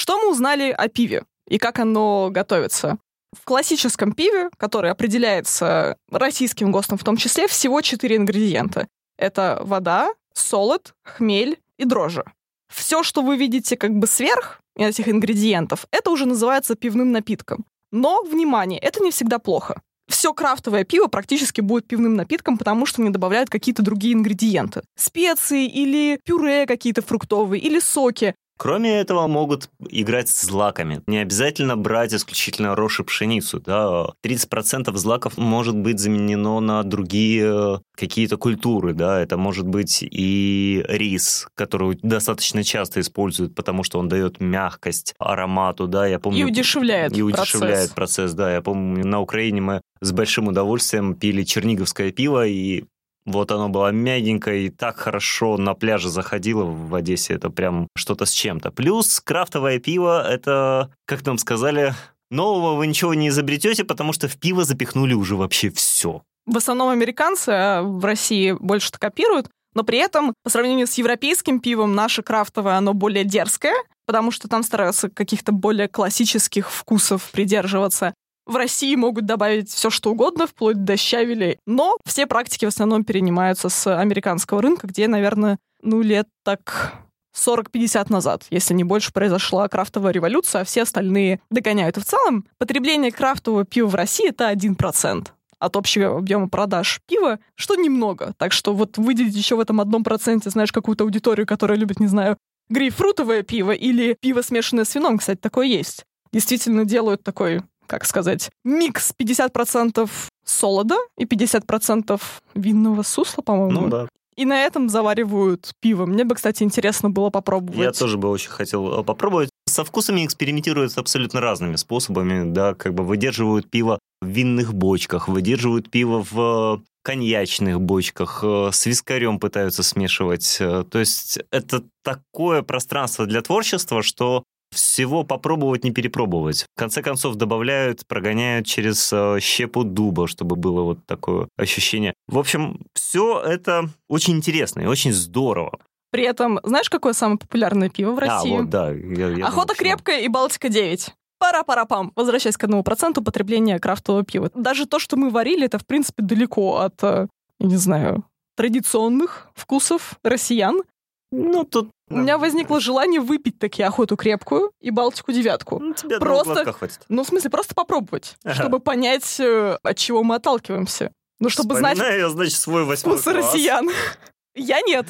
Что 0.00 0.18
мы 0.18 0.30
узнали 0.30 0.70
о 0.70 0.88
пиве 0.88 1.24
и 1.46 1.58
как 1.58 1.78
оно 1.78 2.30
готовится? 2.30 2.96
В 3.38 3.44
классическом 3.44 4.12
пиве, 4.12 4.48
которое 4.56 4.92
определяется 4.92 5.94
российским 6.10 6.72
ГОСТом 6.72 6.96
в 6.96 7.04
том 7.04 7.18
числе, 7.18 7.46
всего 7.46 7.82
четыре 7.82 8.16
ингредиента. 8.16 8.88
Это 9.18 9.60
вода, 9.62 10.14
солод, 10.32 10.94
хмель 11.04 11.58
и 11.76 11.84
дрожжи. 11.84 12.24
Все, 12.72 13.02
что 13.02 13.20
вы 13.20 13.36
видите 13.36 13.76
как 13.76 13.90
бы 13.90 14.06
сверх 14.06 14.62
этих 14.74 15.06
ингредиентов, 15.06 15.84
это 15.90 16.08
уже 16.08 16.24
называется 16.24 16.76
пивным 16.76 17.12
напитком. 17.12 17.66
Но, 17.92 18.22
внимание, 18.22 18.80
это 18.80 19.00
не 19.00 19.10
всегда 19.10 19.38
плохо. 19.38 19.82
Все 20.08 20.32
крафтовое 20.32 20.84
пиво 20.84 21.08
практически 21.08 21.60
будет 21.60 21.86
пивным 21.86 22.14
напитком, 22.14 22.56
потому 22.56 22.86
что 22.86 23.02
не 23.02 23.10
добавляют 23.10 23.50
какие-то 23.50 23.82
другие 23.82 24.14
ингредиенты. 24.14 24.80
Специи 24.96 25.66
или 25.66 26.18
пюре 26.24 26.64
какие-то 26.64 27.02
фруктовые, 27.02 27.60
или 27.60 27.78
соки. 27.80 28.34
Кроме 28.62 29.00
этого, 29.00 29.26
могут 29.26 29.70
играть 29.88 30.28
с 30.28 30.42
злаками. 30.42 31.00
Не 31.06 31.16
обязательно 31.16 31.78
брать 31.78 32.12
исключительно 32.12 32.74
рожь 32.74 33.00
и 33.00 33.02
пшеницу. 33.02 33.58
Да? 33.58 34.08
30% 34.22 34.94
злаков 34.98 35.38
может 35.38 35.74
быть 35.74 35.98
заменено 35.98 36.60
на 36.60 36.82
другие 36.82 37.80
какие-то 37.96 38.36
культуры. 38.36 38.92
Да? 38.92 39.18
Это 39.18 39.38
может 39.38 39.66
быть 39.66 40.02
и 40.02 40.84
рис, 40.88 41.48
который 41.54 41.98
достаточно 42.02 42.62
часто 42.62 43.00
используют, 43.00 43.54
потому 43.54 43.82
что 43.82 43.98
он 43.98 44.08
дает 44.08 44.40
мягкость 44.42 45.14
аромату. 45.18 45.86
Да? 45.86 46.06
Я 46.06 46.18
помню, 46.18 46.40
и 46.40 46.44
удешевляет 46.44 47.16
И 47.16 47.22
удешевляет 47.22 47.94
процесс. 47.94 48.28
процесс. 48.28 48.34
Да, 48.34 48.52
я 48.52 48.60
помню, 48.60 49.06
на 49.06 49.20
Украине 49.20 49.62
мы 49.62 49.80
с 50.02 50.12
большим 50.12 50.48
удовольствием 50.48 51.14
пили 51.14 51.44
черниговское 51.44 52.12
пиво, 52.12 52.46
и 52.46 52.84
вот 53.26 53.50
оно 53.50 53.68
было 53.68 53.90
мягенькое 53.90 54.66
и 54.66 54.70
так 54.70 54.98
хорошо 54.98 55.56
на 55.56 55.74
пляже 55.74 56.08
заходило 56.08 56.64
в 56.64 56.94
Одессе. 56.94 57.34
Это 57.34 57.50
прям 57.50 57.88
что-то 57.96 58.24
с 58.26 58.30
чем-то. 58.32 58.70
Плюс 58.70 59.20
крафтовое 59.20 59.78
пиво, 59.78 60.26
это, 60.26 60.90
как 61.06 61.24
нам 61.26 61.38
сказали, 61.38 61.94
нового 62.30 62.76
вы 62.76 62.86
ничего 62.86 63.14
не 63.14 63.28
изобретете, 63.28 63.84
потому 63.84 64.12
что 64.12 64.28
в 64.28 64.38
пиво 64.38 64.64
запихнули 64.64 65.14
уже 65.14 65.36
вообще 65.36 65.70
все. 65.70 66.22
В 66.46 66.56
основном 66.56 66.88
американцы 66.88 67.50
а 67.50 67.82
в 67.82 68.04
России 68.04 68.52
больше-то 68.58 68.98
копируют, 68.98 69.48
но 69.74 69.84
при 69.84 69.98
этом, 69.98 70.34
по 70.42 70.50
сравнению 70.50 70.86
с 70.86 70.94
европейским 70.94 71.60
пивом, 71.60 71.94
наше 71.94 72.22
крафтовое, 72.22 72.76
оно 72.76 72.92
более 72.92 73.24
дерзкое, 73.24 73.74
потому 74.06 74.32
что 74.32 74.48
там 74.48 74.62
стараются 74.62 75.08
каких-то 75.08 75.52
более 75.52 75.86
классических 75.86 76.70
вкусов 76.70 77.30
придерживаться. 77.30 78.14
В 78.50 78.56
России 78.56 78.96
могут 78.96 79.26
добавить 79.26 79.70
все, 79.70 79.90
что 79.90 80.10
угодно, 80.10 80.48
вплоть 80.48 80.82
до 80.82 80.96
щавелей. 80.96 81.58
Но 81.66 81.96
все 82.04 82.26
практики 82.26 82.64
в 82.64 82.68
основном 82.68 83.04
перенимаются 83.04 83.68
с 83.68 83.96
американского 83.96 84.60
рынка, 84.60 84.88
где, 84.88 85.06
наверное, 85.06 85.60
ну, 85.82 86.00
лет 86.02 86.26
так 86.44 86.94
40-50 87.32 88.06
назад, 88.10 88.46
если 88.50 88.74
не 88.74 88.82
больше, 88.82 89.12
произошла 89.12 89.68
крафтовая 89.68 90.12
революция, 90.12 90.62
а 90.62 90.64
все 90.64 90.82
остальные 90.82 91.38
догоняют. 91.48 91.96
И 91.96 92.00
в 92.00 92.04
целом 92.04 92.44
потребление 92.58 93.12
крафтового 93.12 93.64
пива 93.64 93.86
в 93.86 93.94
России— 93.94 94.28
это 94.30 94.50
1% 94.50 95.28
от 95.60 95.76
общего 95.76 96.18
объема 96.18 96.48
продаж 96.48 97.02
пива, 97.06 97.38
что 97.54 97.76
немного. 97.76 98.34
Так 98.36 98.50
что 98.50 98.74
вот 98.74 98.98
выделить 98.98 99.36
еще 99.36 99.54
в 99.54 99.60
этом 99.60 99.80
одном 99.80 100.02
проценте, 100.02 100.50
знаешь, 100.50 100.72
какую-то 100.72 101.04
аудиторию, 101.04 101.46
которая 101.46 101.78
любит, 101.78 102.00
не 102.00 102.08
знаю, 102.08 102.36
грейпфрутовое 102.68 103.44
пиво 103.44 103.70
или 103.70 104.16
пиво, 104.20 104.42
смешанное 104.42 104.84
с 104.84 104.92
вином, 104.96 105.18
кстати, 105.18 105.38
такое 105.38 105.68
есть. 105.68 106.04
Действительно 106.32 106.84
делают 106.84 107.22
такой 107.22 107.62
как 107.90 108.06
сказать, 108.06 108.50
микс 108.62 109.12
50% 109.20 110.08
солода 110.44 110.96
и 111.18 111.24
50% 111.24 112.20
винного 112.54 113.02
сусла, 113.02 113.42
по-моему. 113.42 113.80
Ну 113.80 113.88
да. 113.88 114.08
И 114.36 114.44
на 114.44 114.62
этом 114.62 114.88
заваривают 114.88 115.72
пиво. 115.80 116.06
Мне 116.06 116.24
бы, 116.24 116.36
кстати, 116.36 116.62
интересно 116.62 117.10
было 117.10 117.30
попробовать. 117.30 117.80
Я 117.80 117.90
тоже 117.90 118.16
бы 118.16 118.30
очень 118.30 118.50
хотел 118.50 119.00
э, 119.00 119.04
попробовать. 119.04 119.50
Со 119.66 119.84
вкусами 119.84 120.24
экспериментируют 120.24 120.96
абсолютно 120.96 121.40
разными 121.40 121.74
способами, 121.74 122.50
да, 122.50 122.74
как 122.74 122.94
бы 122.94 123.04
выдерживают 123.04 123.68
пиво 123.68 123.98
в 124.22 124.26
винных 124.26 124.72
бочках, 124.72 125.26
выдерживают 125.26 125.90
пиво 125.90 126.24
в 126.30 126.78
э, 126.78 126.82
коньячных 127.02 127.80
бочках, 127.80 128.40
э, 128.44 128.70
с 128.72 128.86
вискарем 128.86 129.40
пытаются 129.40 129.82
смешивать. 129.82 130.58
То 130.58 130.98
есть 130.98 131.40
это 131.50 131.82
такое 132.04 132.62
пространство 132.62 133.26
для 133.26 133.42
творчества, 133.42 134.02
что 134.02 134.44
всего 134.70 135.24
попробовать, 135.24 135.84
не 135.84 135.90
перепробовать. 135.90 136.66
В 136.74 136.78
конце 136.78 137.02
концов, 137.02 137.36
добавляют, 137.36 138.06
прогоняют 138.06 138.66
через 138.66 139.12
э, 139.12 139.38
щепу 139.40 139.84
дуба, 139.84 140.26
чтобы 140.26 140.56
было 140.56 140.82
вот 140.82 140.98
такое 141.06 141.48
ощущение. 141.56 142.14
В 142.28 142.38
общем, 142.38 142.80
все 142.94 143.40
это 143.40 143.90
очень 144.08 144.36
интересно 144.36 144.80
и 144.80 144.86
очень 144.86 145.12
здорово. 145.12 145.78
При 146.10 146.24
этом, 146.24 146.58
знаешь, 146.64 146.90
какое 146.90 147.12
самое 147.12 147.38
популярное 147.38 147.88
пиво 147.88 148.12
в 148.12 148.18
России? 148.18 148.54
А, 148.54 148.58
вот, 148.58 148.70
да. 148.70 148.90
Я, 148.90 149.28
я 149.28 149.46
Охота 149.46 149.68
думал, 149.68 149.78
крепкая 149.78 150.20
и 150.20 150.28
Балтика-9. 150.28 151.10
Пара-пара-пам. 151.38 152.12
Возвращаясь 152.16 152.56
к 152.56 152.64
одному 152.64 152.82
проценту 152.82 153.22
потребления 153.22 153.78
крафтового 153.78 154.24
пива. 154.24 154.50
Даже 154.54 154.86
то, 154.86 154.98
что 154.98 155.16
мы 155.16 155.30
варили, 155.30 155.66
это, 155.66 155.78
в 155.78 155.86
принципе, 155.86 156.22
далеко 156.22 156.78
от, 156.78 157.02
э, 157.02 157.28
я 157.60 157.66
не 157.66 157.76
знаю, 157.76 158.24
традиционных 158.56 159.48
вкусов 159.54 160.18
россиян. 160.22 160.82
Ну, 161.32 161.64
тут... 161.64 161.90
У 162.08 162.16
меня 162.16 162.38
возникло 162.38 162.80
желание 162.80 163.20
выпить 163.20 163.58
таки 163.58 163.82
охоту 163.82 164.16
крепкую 164.16 164.72
и 164.80 164.90
Балтику 164.90 165.30
девятку. 165.30 165.78
Ну, 165.78 165.94
тебе 165.94 166.18
просто... 166.18 166.72
хватит. 166.72 167.00
Ну, 167.08 167.22
в 167.22 167.26
смысле, 167.26 167.50
просто 167.50 167.74
попробовать, 167.74 168.36
ага. 168.42 168.54
чтобы 168.54 168.80
понять, 168.80 169.38
э, 169.38 169.78
от 169.82 169.96
чего 169.96 170.24
мы 170.24 170.36
отталкиваемся. 170.36 171.12
Ну, 171.38 171.48
чтобы 171.48 171.76
знать... 171.76 171.98
я, 171.98 172.28
значит, 172.28 172.58
свой 172.58 172.84
восьмой 172.84 173.16
Вкус 173.16 173.32
россиян. 173.32 173.88
Я 174.56 174.80
нет. 174.82 175.06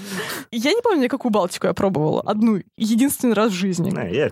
Я 0.50 0.72
не 0.74 0.82
помню, 0.82 1.08
какую 1.08 1.32
Балтику 1.32 1.66
я 1.66 1.72
пробовала. 1.72 2.20
Одну. 2.20 2.60
Единственный 2.76 3.32
раз 3.32 3.52
в 3.52 3.54
жизни. 3.54 3.90
А, 3.96 4.06
я... 4.06 4.30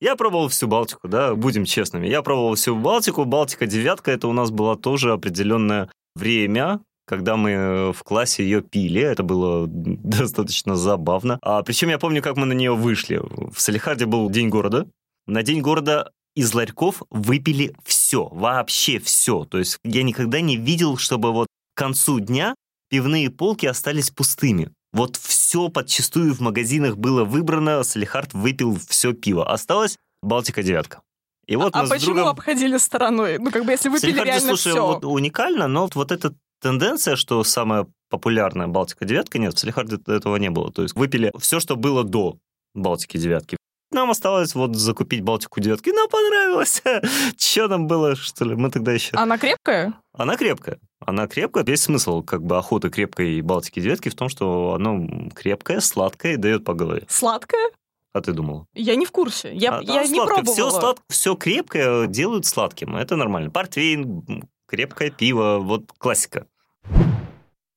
Я 0.00 0.16
пробовал 0.16 0.48
всю 0.48 0.68
Балтику, 0.68 1.06
да, 1.06 1.34
будем 1.34 1.64
честными. 1.64 2.06
Я 2.06 2.22
пробовал 2.22 2.54
всю 2.54 2.74
Балтику. 2.74 3.24
Балтика 3.24 3.66
девятка, 3.66 4.10
это 4.10 4.26
у 4.26 4.32
нас 4.32 4.50
было 4.50 4.76
тоже 4.76 5.12
определенное 5.12 5.90
время, 6.14 6.80
когда 7.08 7.36
мы 7.36 7.50
э, 7.50 7.92
в 7.92 8.02
классе 8.02 8.44
ее 8.44 8.60
пили. 8.60 9.00
Это 9.00 9.22
было 9.22 9.66
достаточно 9.68 10.76
забавно. 10.76 11.38
А, 11.42 11.62
причем 11.62 11.88
я 11.88 11.98
помню, 11.98 12.22
как 12.22 12.36
мы 12.36 12.46
на 12.46 12.52
нее 12.52 12.74
вышли. 12.74 13.20
В 13.20 13.58
Салихарде 13.58 14.06
был 14.06 14.28
День 14.30 14.50
города. 14.50 14.86
На 15.26 15.42
День 15.42 15.60
города 15.60 16.12
из 16.36 16.54
ларьков 16.54 17.02
выпили 17.10 17.74
все, 17.84 18.28
вообще 18.28 18.98
все. 18.98 19.44
То 19.44 19.58
есть 19.58 19.78
я 19.84 20.02
никогда 20.02 20.40
не 20.40 20.56
видел, 20.56 20.96
чтобы 20.96 21.32
вот 21.32 21.48
к 21.74 21.78
концу 21.78 22.20
дня 22.20 22.54
пивные 22.90 23.30
полки 23.30 23.66
остались 23.66 24.10
пустыми. 24.10 24.70
Вот 24.92 25.16
все 25.16 25.68
подчастую 25.68 26.34
в 26.34 26.40
магазинах 26.40 26.96
было 26.96 27.24
выбрано, 27.24 27.82
Салихард 27.82 28.34
выпил 28.34 28.78
все 28.88 29.12
пиво. 29.12 29.50
Осталось 29.50 29.96
Балтика 30.22 30.62
девятка. 30.62 31.02
И 31.46 31.56
вот 31.56 31.74
а, 31.74 31.86
почему 31.86 32.16
другом... 32.16 32.32
обходили 32.32 32.76
стороной? 32.76 33.38
Ну, 33.38 33.50
как 33.50 33.64
бы, 33.64 33.72
если 33.72 33.88
выпили 33.88 34.10
Салихарде, 34.10 34.30
реально 34.32 34.48
слушай, 34.48 34.72
все. 34.72 34.86
Вот, 34.86 35.04
уникально, 35.04 35.66
но 35.66 35.88
вот 35.94 36.12
этот 36.12 36.34
тенденция, 36.60 37.16
что 37.16 37.42
самая 37.44 37.86
популярная 38.10 38.66
Балтика 38.66 39.04
девятка, 39.04 39.38
нет, 39.38 39.54
в 39.54 39.58
Салихарде 39.58 39.98
этого 40.06 40.36
не 40.36 40.50
было. 40.50 40.72
То 40.72 40.82
есть 40.82 40.94
выпили 40.94 41.32
все, 41.38 41.60
что 41.60 41.76
было 41.76 42.04
до 42.04 42.38
Балтики 42.74 43.18
девятки. 43.18 43.56
Нам 43.90 44.10
осталось 44.10 44.54
вот 44.54 44.76
закупить 44.76 45.22
Балтику 45.22 45.60
девятки. 45.60 45.90
Нам 45.90 46.08
понравилось. 46.08 46.82
Че 47.36 47.68
нам 47.68 47.86
было, 47.86 48.16
что 48.16 48.44
ли? 48.44 48.54
Мы 48.54 48.70
тогда 48.70 48.92
еще... 48.92 49.16
Она 49.16 49.38
крепкая? 49.38 49.94
Она 50.12 50.36
крепкая. 50.36 50.78
Она 51.00 51.26
крепкая. 51.26 51.64
Весь 51.64 51.82
смысл 51.82 52.22
как 52.22 52.42
бы 52.42 52.58
охоты 52.58 52.90
крепкой 52.90 53.40
Балтики 53.40 53.80
девятки 53.80 54.10
в 54.10 54.14
том, 54.14 54.28
что 54.28 54.74
она 54.74 55.30
крепкая, 55.34 55.80
сладкая 55.80 56.34
и 56.34 56.36
дает 56.36 56.64
по 56.64 56.74
голове. 56.74 57.06
Сладкая? 57.08 57.70
А 58.12 58.20
ты 58.20 58.32
думала? 58.32 58.66
Я 58.74 58.94
не 58.96 59.06
в 59.06 59.10
курсе. 59.10 59.54
Я, 59.54 59.78
а, 59.78 59.82
я 59.82 60.06
не 60.06 60.20
пробовала. 60.20 60.54
Все, 60.54 60.70
слад... 60.70 60.98
все 61.08 61.34
крепкое 61.34 62.06
делают 62.08 62.44
сладким. 62.44 62.94
Это 62.94 63.16
нормально. 63.16 63.50
Портвейн, 63.50 64.44
крепкое 64.68 65.10
пиво, 65.10 65.58
вот 65.60 65.92
классика. 65.98 66.46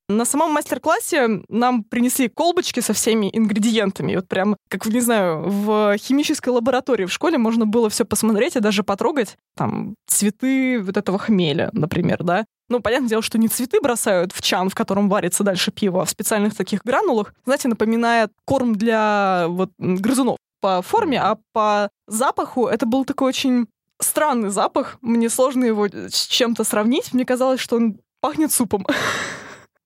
На 0.10 0.26
самом 0.26 0.52
мастер-классе 0.52 1.42
нам 1.48 1.84
принесли 1.84 2.28
колбочки 2.28 2.82
со 2.82 2.92
всеми 2.92 3.30
ингредиентами. 3.32 4.16
Вот 4.16 4.28
прям, 4.28 4.58
как, 4.70 4.86
не 4.86 5.00
знаю, 5.00 5.44
в 5.48 5.98
химической 5.98 6.50
лаборатории 6.50 7.06
в 7.06 7.14
школе 7.14 7.38
можно 7.38 7.66
было 7.66 7.90
все 7.90 8.04
посмотреть 8.04 8.58
и 8.58 8.60
даже 8.60 8.84
потрогать. 8.84 9.38
Там 9.56 9.96
цветы 10.08 10.82
вот 10.82 10.98
этого 10.98 11.18
хмеля, 11.18 11.70
например, 11.72 12.24
да. 12.24 12.46
Ну, 12.68 12.82
понятное 12.82 13.10
дело, 13.10 13.22
что 13.22 13.38
не 13.38 13.48
цветы 13.48 13.80
бросают 13.80 14.34
в 14.34 14.42
чан, 14.42 14.70
в 14.70 14.76
котором 14.76 15.08
варится 15.08 15.44
дальше 15.44 15.72
пиво, 15.72 16.02
а 16.02 16.06
в 16.06 16.10
специальных 16.10 16.56
таких 16.56 16.84
гранулах. 16.84 17.34
Знаете, 17.46 17.70
напоминает 17.70 18.32
корм 18.46 18.76
для 18.76 19.46
вот 19.48 19.72
грызунов 19.78 20.38
по 20.60 20.82
форме, 20.82 21.22
а 21.22 21.38
по 21.54 21.90
запаху 22.08 22.68
это 22.68 22.86
был 22.86 23.06
такой 23.06 23.30
очень 23.30 23.68
странный 24.02 24.50
запах. 24.50 24.98
Мне 25.02 25.30
сложно 25.30 25.66
его 25.66 25.88
с 25.88 26.28
чем-то 26.28 26.64
сравнить. 26.64 27.14
Мне 27.14 27.26
казалось, 27.26 27.60
что 27.60 27.78
он 27.78 28.00
пахнет 28.20 28.52
супом. 28.52 28.86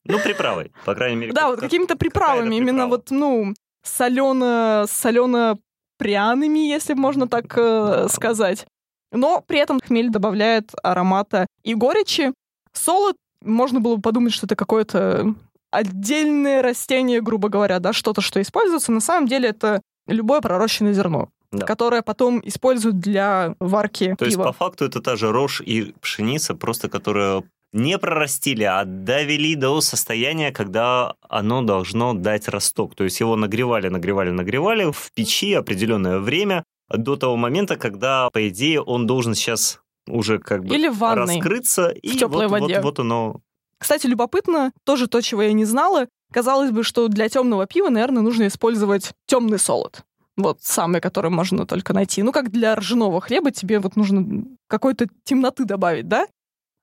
Ну, 0.08 0.20
приправой, 0.20 0.72
по 0.86 0.94
крайней 0.94 1.16
мере. 1.16 1.34
Да, 1.34 1.50
вот 1.50 1.60
какими-то 1.60 1.96
приправами. 1.96 2.54
Именно 2.54 2.86
вот, 2.86 3.10
ну, 3.10 3.56
солено, 3.82 4.86
солено 4.88 5.58
пряными, 5.98 6.60
если 6.60 6.94
можно 6.94 7.28
так 7.28 7.46
э, 7.58 8.08
сказать. 8.12 8.68
Но 9.12 9.42
при 9.42 9.58
этом 9.58 9.80
хмель 9.80 10.10
добавляет 10.10 10.74
аромата 10.84 11.48
и 11.64 11.74
горечи. 11.74 12.34
Солод, 12.72 13.16
можно 13.42 13.80
было 13.80 13.96
бы 13.96 14.02
подумать, 14.04 14.34
что 14.34 14.46
это 14.46 14.56
какое-то 14.56 15.34
отдельное 15.72 16.62
растение, 16.62 17.22
грубо 17.22 17.50
говоря, 17.50 17.80
да, 17.80 17.94
что-то, 17.94 18.22
что 18.22 18.42
используется. 18.42 18.92
На 18.92 19.02
самом 19.02 19.28
деле 19.28 19.50
это 19.50 19.82
любое 20.08 20.42
пророщенное 20.42 20.94
зерно. 20.94 21.30
Да. 21.60 21.66
которое 21.66 22.02
потом 22.02 22.42
используют 22.44 23.00
для 23.00 23.56
варки 23.60 24.16
То 24.18 24.26
есть, 24.26 24.38
пива. 24.38 24.48
по 24.48 24.54
факту, 24.54 24.86
это 24.86 25.02
та 25.02 25.16
же 25.16 25.32
рожь 25.32 25.62
и 25.62 25.94
пшеница, 26.02 26.56
просто 26.56 26.90
которая 26.90 27.44
не 27.74 27.98
прорастили, 27.98 28.64
а 28.64 28.86
довели 28.86 29.56
до 29.56 29.82
состояния, 29.82 30.52
когда 30.52 31.16
оно 31.28 31.62
должно 31.62 32.14
дать 32.14 32.48
росток. 32.48 32.96
То 32.96 33.04
есть 33.04 33.20
его 33.20 33.36
нагревали, 33.36 33.90
нагревали, 33.90 34.30
нагревали 34.30 34.92
в 34.92 35.12
печи 35.14 35.54
определенное 35.54 36.20
время 36.20 36.64
до 36.90 37.18
того 37.18 37.36
момента, 37.36 37.76
когда, 37.76 38.30
по 38.32 38.48
идее, 38.48 38.82
он 38.82 39.08
должен 39.08 39.36
сейчас 39.36 39.82
уже 40.08 40.40
как 40.40 40.64
бы 40.64 40.74
Или 40.74 40.88
в 40.88 40.98
ванной. 41.00 41.36
раскрыться. 41.36 41.90
и 41.90 42.12
теплой 42.12 42.48
вот, 42.48 42.62
воде. 42.62 42.76
Вот, 42.76 42.84
вот 42.84 43.00
оно 43.00 43.42
Кстати, 43.78 44.08
любопытно, 44.08 44.72
тоже 44.86 45.08
то, 45.08 45.22
чего 45.22 45.42
я 45.42 45.52
не 45.52 45.66
знала. 45.66 46.08
Казалось 46.32 46.72
бы, 46.72 46.84
что 46.84 47.08
для 47.08 47.28
темного 47.28 47.66
пива, 47.66 47.90
наверное, 47.90 48.22
нужно 48.22 48.48
использовать 48.48 49.14
темный 49.26 49.60
солод. 49.60 50.04
Вот 50.38 50.62
самый, 50.62 51.00
который 51.02 51.32
можно 51.32 51.66
только 51.66 51.94
найти. 51.94 52.22
Ну, 52.22 52.32
как 52.32 52.52
для 52.52 52.76
ржаного 52.76 53.22
хлеба, 53.22 53.52
тебе 53.52 53.80
вот 53.80 53.96
нужно 53.96 54.46
какой-то 54.68 55.08
темноты 55.24 55.66
добавить, 55.66 56.08
да? 56.08 56.28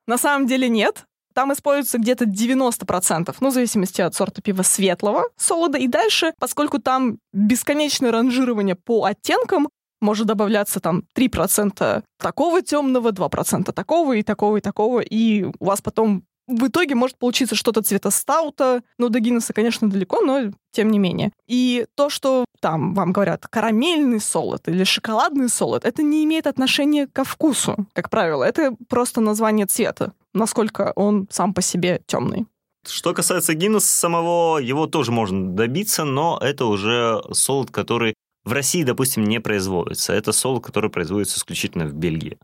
На 0.07 0.19
самом 0.19 0.47
деле 0.47 0.69
нет. 0.69 1.05
Там 1.35 1.53
используется 1.53 1.99
где-то 1.99 2.27
90%, 2.27 3.35
ну, 3.41 3.49
в 3.49 3.53
зависимости 3.53 4.01
от 4.03 4.15
сорта 4.15 4.43
пива 4.43 4.63
светлого 4.63 5.25
солода. 5.37 5.79
И 5.79 5.87
дальше, 5.87 6.35
поскольку 6.39 6.79
там 6.79 7.19
бесконечное 7.33 8.13
ранжирование 8.13 8.75
по 8.75 9.05
оттенкам, 9.05 9.69
может 10.01 10.27
добавляться 10.27 10.81
там 10.81 11.05
3% 11.17 12.03
такого 12.19 12.63
темного, 12.63 13.13
2% 13.13 13.73
такого 13.73 14.13
и 14.15 14.23
такого 14.23 14.57
и 14.59 14.61
такого, 14.61 15.01
и 15.01 15.45
у 15.45 15.65
вас 15.65 15.81
потом 15.81 16.25
в 16.47 16.69
итоге 16.69 16.95
может 16.95 17.19
получиться 17.19 17.55
что-то 17.55 17.83
цвета 17.83 18.11
стаута. 18.11 18.83
Ну, 18.99 19.09
до 19.09 19.21
Гиннесса, 19.21 19.53
конечно, 19.53 19.89
далеко, 19.89 20.21
но 20.21 20.53
тем 20.73 20.91
не 20.91 20.99
менее. 20.99 21.33
И 21.47 21.87
то, 21.95 22.11
что 22.11 22.45
там 22.61 22.95
вам 22.95 23.13
говорят 23.13 23.47
карамельный 23.47 24.21
солод 24.21 24.69
или 24.69 24.85
шоколадный 24.85 25.49
солод, 25.49 25.85
это 25.85 26.03
не 26.03 26.25
имеет 26.25 26.47
отношения 26.47 27.07
ко 27.07 27.25
вкусу, 27.25 27.87
как 27.93 28.11
правило. 28.11 28.45
Это 28.45 28.75
просто 28.89 29.21
название 29.21 29.67
цвета, 29.67 30.13
насколько 30.33 30.93
он 30.97 31.29
сам 31.31 31.55
по 31.55 31.63
себе 31.63 32.01
темный. 32.07 32.47
Что 32.87 33.15
касается 33.15 33.55
Гиннесса 33.55 33.87
самого, 33.87 34.59
его 34.59 34.87
тоже 34.87 35.13
можно 35.13 35.51
добиться, 35.51 36.05
но 36.05 36.39
это 36.43 36.67
уже 36.67 37.23
солод, 37.33 37.71
который 37.71 38.15
в 38.45 38.53
России, 38.53 38.83
допустим, 38.83 39.25
не 39.25 39.41
производится. 39.41 40.13
Это 40.13 40.33
солод, 40.33 40.65
который 40.65 40.91
производится 40.91 41.39
исключительно 41.39 41.87
в 41.87 41.93
Бельгии. 41.93 42.39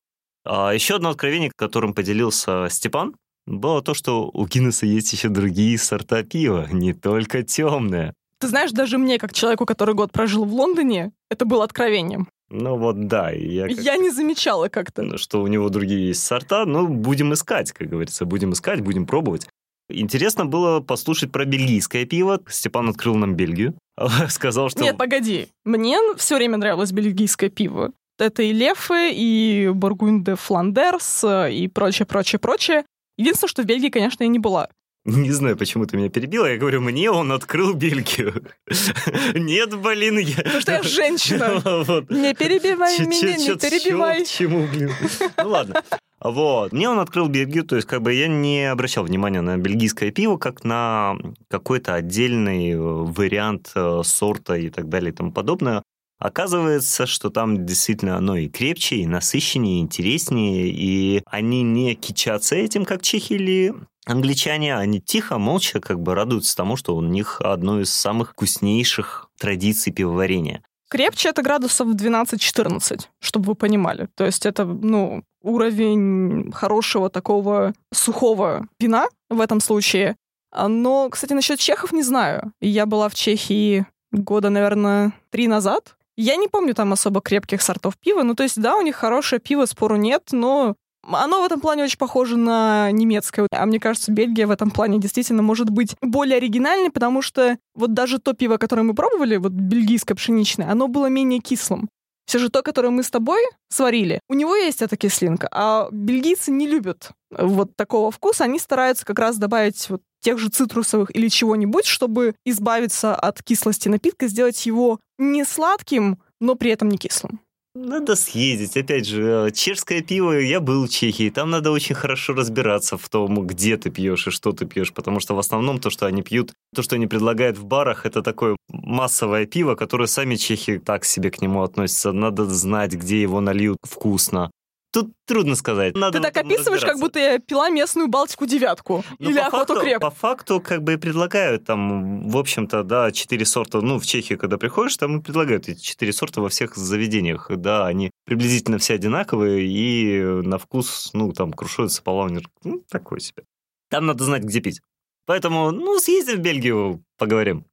А 0.44 0.70
еще 0.70 0.96
одно 0.96 1.10
откровение, 1.10 1.50
которым 1.56 1.92
поделился 1.92 2.68
Степан, 2.70 3.16
было 3.48 3.82
то, 3.82 3.94
что 3.94 4.30
у 4.32 4.46
Гиннесса 4.46 4.86
есть 4.86 5.12
еще 5.12 5.28
другие 5.28 5.78
сорта 5.78 6.22
пива, 6.22 6.66
не 6.70 6.92
только 6.92 7.42
темное. 7.42 8.14
Ты 8.40 8.48
знаешь, 8.48 8.70
даже 8.70 8.98
мне, 8.98 9.18
как 9.18 9.32
человеку, 9.32 9.66
который 9.66 9.94
год 9.94 10.12
прожил 10.12 10.44
в 10.44 10.52
Лондоне, 10.54 11.10
это 11.30 11.44
было 11.44 11.64
откровением. 11.64 12.28
Ну 12.50 12.76
вот 12.78 13.06
да, 13.08 13.30
я, 13.30 13.66
как- 13.66 13.78
Я 13.78 13.96
не 13.96 14.10
замечала 14.10 14.68
как-то. 14.68 15.18
что 15.18 15.42
у 15.42 15.46
него 15.48 15.68
другие 15.68 16.08
есть 16.08 16.22
сорта, 16.22 16.64
ну 16.64 16.86
будем 16.86 17.32
искать, 17.32 17.72
как 17.72 17.88
говорится, 17.88 18.24
будем 18.24 18.52
искать, 18.52 18.80
будем 18.80 19.06
пробовать. 19.06 19.48
Интересно 19.90 20.44
было 20.46 20.80
послушать 20.80 21.32
про 21.32 21.44
бельгийское 21.46 22.04
пиво. 22.04 22.40
Степан 22.48 22.90
открыл 22.90 23.14
нам 23.16 23.34
Бельгию, 23.34 23.74
сказал, 24.28 24.68
что... 24.68 24.82
Нет, 24.82 24.96
погоди. 24.98 25.48
Мне 25.64 25.98
все 26.16 26.36
время 26.36 26.58
нравилось 26.58 26.92
бельгийское 26.92 27.48
пиво. 27.50 27.92
Это 28.18 28.42
и 28.42 28.52
Лефы, 28.52 29.12
и 29.12 29.70
Бургунь 29.72 30.24
де 30.24 30.34
Фландерс, 30.34 31.24
и 31.50 31.68
прочее, 31.68 32.04
прочее, 32.06 32.38
прочее. 32.38 32.84
Единственное, 33.18 33.50
что 33.50 33.62
в 33.62 33.66
Бельгии, 33.66 33.90
конечно, 33.90 34.22
я 34.22 34.28
не 34.28 34.38
была. 34.38 34.68
Не 35.04 35.32
знаю, 35.32 35.56
почему 35.56 35.86
ты 35.86 35.96
меня 35.96 36.10
перебила. 36.10 36.46
Я 36.46 36.58
говорю, 36.58 36.80
мне 36.80 37.10
он 37.10 37.32
открыл 37.32 37.72
Бельгию. 37.72 38.44
Нет, 39.34 39.74
блин, 39.78 40.18
я... 40.18 40.36
Потому 40.36 40.60
что 40.60 40.72
я 40.72 40.82
женщина. 40.82 41.62
Не 42.10 42.34
перебивай 42.34 42.98
меня, 42.98 43.36
не 43.36 43.56
перебивай. 43.56 44.24
чему, 44.26 44.66
блин? 44.66 44.90
Ну 45.38 45.48
ладно. 45.48 45.82
Вот. 46.20 46.72
Мне 46.72 46.90
он 46.90 46.98
открыл 46.98 47.28
Бельгию, 47.28 47.64
то 47.64 47.76
есть 47.76 47.88
как 47.88 48.02
бы 48.02 48.12
я 48.12 48.28
не 48.28 48.70
обращал 48.70 49.04
внимания 49.04 49.40
на 49.40 49.56
бельгийское 49.56 50.10
пиво 50.10 50.36
как 50.36 50.64
на 50.64 51.16
какой-то 51.48 51.94
отдельный 51.94 52.72
э, 52.72 52.76
вариант 52.76 53.70
э, 53.76 54.02
сорта 54.04 54.56
и 54.56 54.68
так 54.68 54.88
далее 54.88 55.12
и 55.12 55.14
тому 55.14 55.32
подобное. 55.32 55.84
Оказывается, 56.18 57.06
что 57.06 57.30
там 57.30 57.64
действительно 57.64 58.16
оно 58.16 58.36
и 58.36 58.48
крепче, 58.48 58.96
и 58.96 59.06
насыщеннее, 59.06 59.78
и 59.78 59.82
интереснее, 59.82 60.68
и 60.68 61.22
они 61.26 61.62
не 61.62 61.94
кичатся 61.94 62.56
этим, 62.56 62.84
как 62.84 63.02
чехи 63.02 63.34
или 63.34 63.74
англичане, 64.04 64.76
они 64.76 65.00
тихо, 65.00 65.38
молча 65.38 65.80
как 65.80 66.00
бы 66.00 66.14
радуются 66.14 66.56
тому, 66.56 66.76
что 66.76 66.96
у 66.96 67.02
них 67.02 67.40
одно 67.40 67.80
из 67.80 67.92
самых 67.92 68.32
вкуснейших 68.32 69.28
традиций 69.38 69.92
пивоварения. 69.92 70.62
Крепче 70.90 71.28
это 71.28 71.42
градусов 71.42 71.88
12-14, 71.88 73.00
чтобы 73.20 73.46
вы 73.46 73.54
понимали. 73.54 74.08
То 74.14 74.24
есть 74.24 74.46
это, 74.46 74.64
ну, 74.64 75.22
уровень 75.42 76.50
хорошего 76.52 77.10
такого 77.10 77.74
сухого 77.92 78.66
вина 78.80 79.08
в 79.28 79.40
этом 79.40 79.60
случае. 79.60 80.16
А, 80.50 80.68
Но, 80.68 81.10
кстати, 81.10 81.34
насчет 81.34 81.58
чехов 81.58 81.92
не 81.92 82.02
знаю. 82.02 82.52
Я 82.60 82.86
была 82.86 83.10
в 83.10 83.14
Чехии 83.14 83.86
года, 84.12 84.48
наверное, 84.48 85.12
три 85.30 85.46
назад. 85.46 85.97
Я 86.20 86.34
не 86.34 86.48
помню 86.48 86.74
там 86.74 86.92
особо 86.92 87.20
крепких 87.20 87.62
сортов 87.62 87.96
пива. 87.96 88.24
Ну, 88.24 88.34
то 88.34 88.42
есть, 88.42 88.60
да, 88.60 88.76
у 88.76 88.82
них 88.82 88.96
хорошее 88.96 89.40
пиво, 89.40 89.66
спору 89.66 89.94
нет, 89.94 90.30
но 90.32 90.74
оно 91.06 91.42
в 91.42 91.44
этом 91.44 91.60
плане 91.60 91.84
очень 91.84 91.96
похоже 91.96 92.36
на 92.36 92.90
немецкое. 92.90 93.46
А 93.52 93.64
мне 93.66 93.78
кажется, 93.78 94.10
Бельгия 94.10 94.48
в 94.48 94.50
этом 94.50 94.72
плане 94.72 94.98
действительно 94.98 95.42
может 95.42 95.70
быть 95.70 95.94
более 96.02 96.38
оригинальной, 96.38 96.90
потому 96.90 97.22
что 97.22 97.56
вот 97.76 97.94
даже 97.94 98.18
то 98.18 98.32
пиво, 98.32 98.56
которое 98.56 98.82
мы 98.82 98.94
пробовали, 98.94 99.36
вот 99.36 99.52
бельгийское 99.52 100.16
пшеничное, 100.16 100.68
оно 100.68 100.88
было 100.88 101.06
менее 101.06 101.38
кислым. 101.38 101.88
Все 102.28 102.38
же 102.38 102.50
то, 102.50 102.62
которое 102.62 102.90
мы 102.90 103.02
с 103.02 103.10
тобой 103.10 103.40
сварили, 103.70 104.20
у 104.28 104.34
него 104.34 104.54
есть 104.54 104.82
эта 104.82 104.98
кислинка, 104.98 105.48
а 105.50 105.88
бельгийцы 105.90 106.50
не 106.50 106.68
любят 106.68 107.12
вот 107.30 107.74
такого 107.74 108.10
вкуса. 108.10 108.44
Они 108.44 108.58
стараются 108.58 109.06
как 109.06 109.18
раз 109.18 109.38
добавить 109.38 109.88
вот 109.88 110.02
тех 110.20 110.38
же 110.38 110.50
цитрусовых 110.50 111.14
или 111.16 111.28
чего-нибудь, 111.28 111.86
чтобы 111.86 112.34
избавиться 112.44 113.14
от 113.14 113.42
кислости 113.42 113.88
напитка, 113.88 114.28
сделать 114.28 114.66
его 114.66 115.00
не 115.16 115.42
сладким, 115.44 116.18
но 116.38 116.54
при 116.54 116.70
этом 116.70 116.90
не 116.90 116.98
кислым. 116.98 117.40
Надо 117.74 118.16
съездить. 118.16 118.76
Опять 118.76 119.06
же, 119.06 119.46
э, 119.48 119.50
чешское 119.52 120.00
пиво, 120.00 120.32
я 120.32 120.60
был 120.60 120.86
в 120.86 120.88
Чехии, 120.88 121.30
там 121.30 121.50
надо 121.50 121.70
очень 121.70 121.94
хорошо 121.94 122.32
разбираться 122.32 122.96
в 122.96 123.08
том, 123.08 123.46
где 123.46 123.76
ты 123.76 123.90
пьешь 123.90 124.26
и 124.26 124.30
что 124.30 124.52
ты 124.52 124.66
пьешь, 124.66 124.92
потому 124.92 125.20
что 125.20 125.34
в 125.34 125.38
основном 125.38 125.78
то, 125.78 125.90
что 125.90 126.06
они 126.06 126.22
пьют, 126.22 126.52
то, 126.74 126.82
что 126.82 126.96
они 126.96 127.06
предлагают 127.06 127.56
в 127.58 127.64
барах, 127.64 128.04
это 128.06 128.22
такое 128.22 128.56
массовое 128.68 129.46
пиво, 129.46 129.74
которое 129.74 130.06
сами 130.06 130.36
чехи 130.36 130.78
так 130.78 131.04
себе 131.04 131.30
к 131.30 131.40
нему 131.40 131.62
относятся. 131.62 132.12
Надо 132.12 132.46
знать, 132.46 132.94
где 132.94 133.22
его 133.22 133.40
нальют 133.40 133.78
вкусно. 133.82 134.50
Тут 134.90 135.12
трудно 135.26 135.54
сказать. 135.54 135.94
Надо 135.94 136.18
Ты 136.18 136.24
так 136.24 136.36
описываешь, 136.38 136.80
как 136.80 136.98
будто 136.98 137.18
я 137.18 137.38
пила 137.38 137.68
местную 137.68 138.08
Балтику 138.08 138.46
девятку 138.46 139.04
Ну, 139.18 139.30
или 139.30 139.38
охоту 139.38 139.74
факту, 139.74 139.80
креп. 139.80 140.00
По 140.00 140.10
факту, 140.10 140.60
как 140.60 140.82
бы 140.82 140.94
и 140.94 140.96
предлагают 140.96 141.64
там, 141.64 142.28
в 142.28 142.36
общем-то, 142.38 142.84
да, 142.84 143.12
четыре 143.12 143.44
сорта. 143.44 143.82
Ну, 143.82 143.98
в 143.98 144.06
Чехии, 144.06 144.34
когда 144.34 144.56
приходишь, 144.56 144.96
там 144.96 145.18
и 145.18 145.22
предлагают 145.22 145.68
эти 145.68 145.80
четыре 145.80 146.12
сорта 146.12 146.40
во 146.40 146.48
всех 146.48 146.76
заведениях. 146.76 147.50
Да, 147.50 147.86
они 147.86 148.10
приблизительно 148.24 148.78
все 148.78 148.94
одинаковые, 148.94 149.66
и 149.66 150.22
на 150.22 150.56
вкус, 150.58 151.10
ну, 151.12 151.32
там, 151.32 151.52
крушуется 151.52 152.02
половнер. 152.02 152.48
Ну, 152.64 152.82
такой 152.90 153.20
себе. 153.20 153.44
Там 153.90 154.06
надо 154.06 154.24
знать, 154.24 154.42
где 154.42 154.60
пить. 154.60 154.80
Поэтому, 155.26 155.70
ну, 155.70 155.98
съездим 155.98 156.36
в 156.36 156.40
Бельгию, 156.40 157.02
поговорим. 157.18 157.66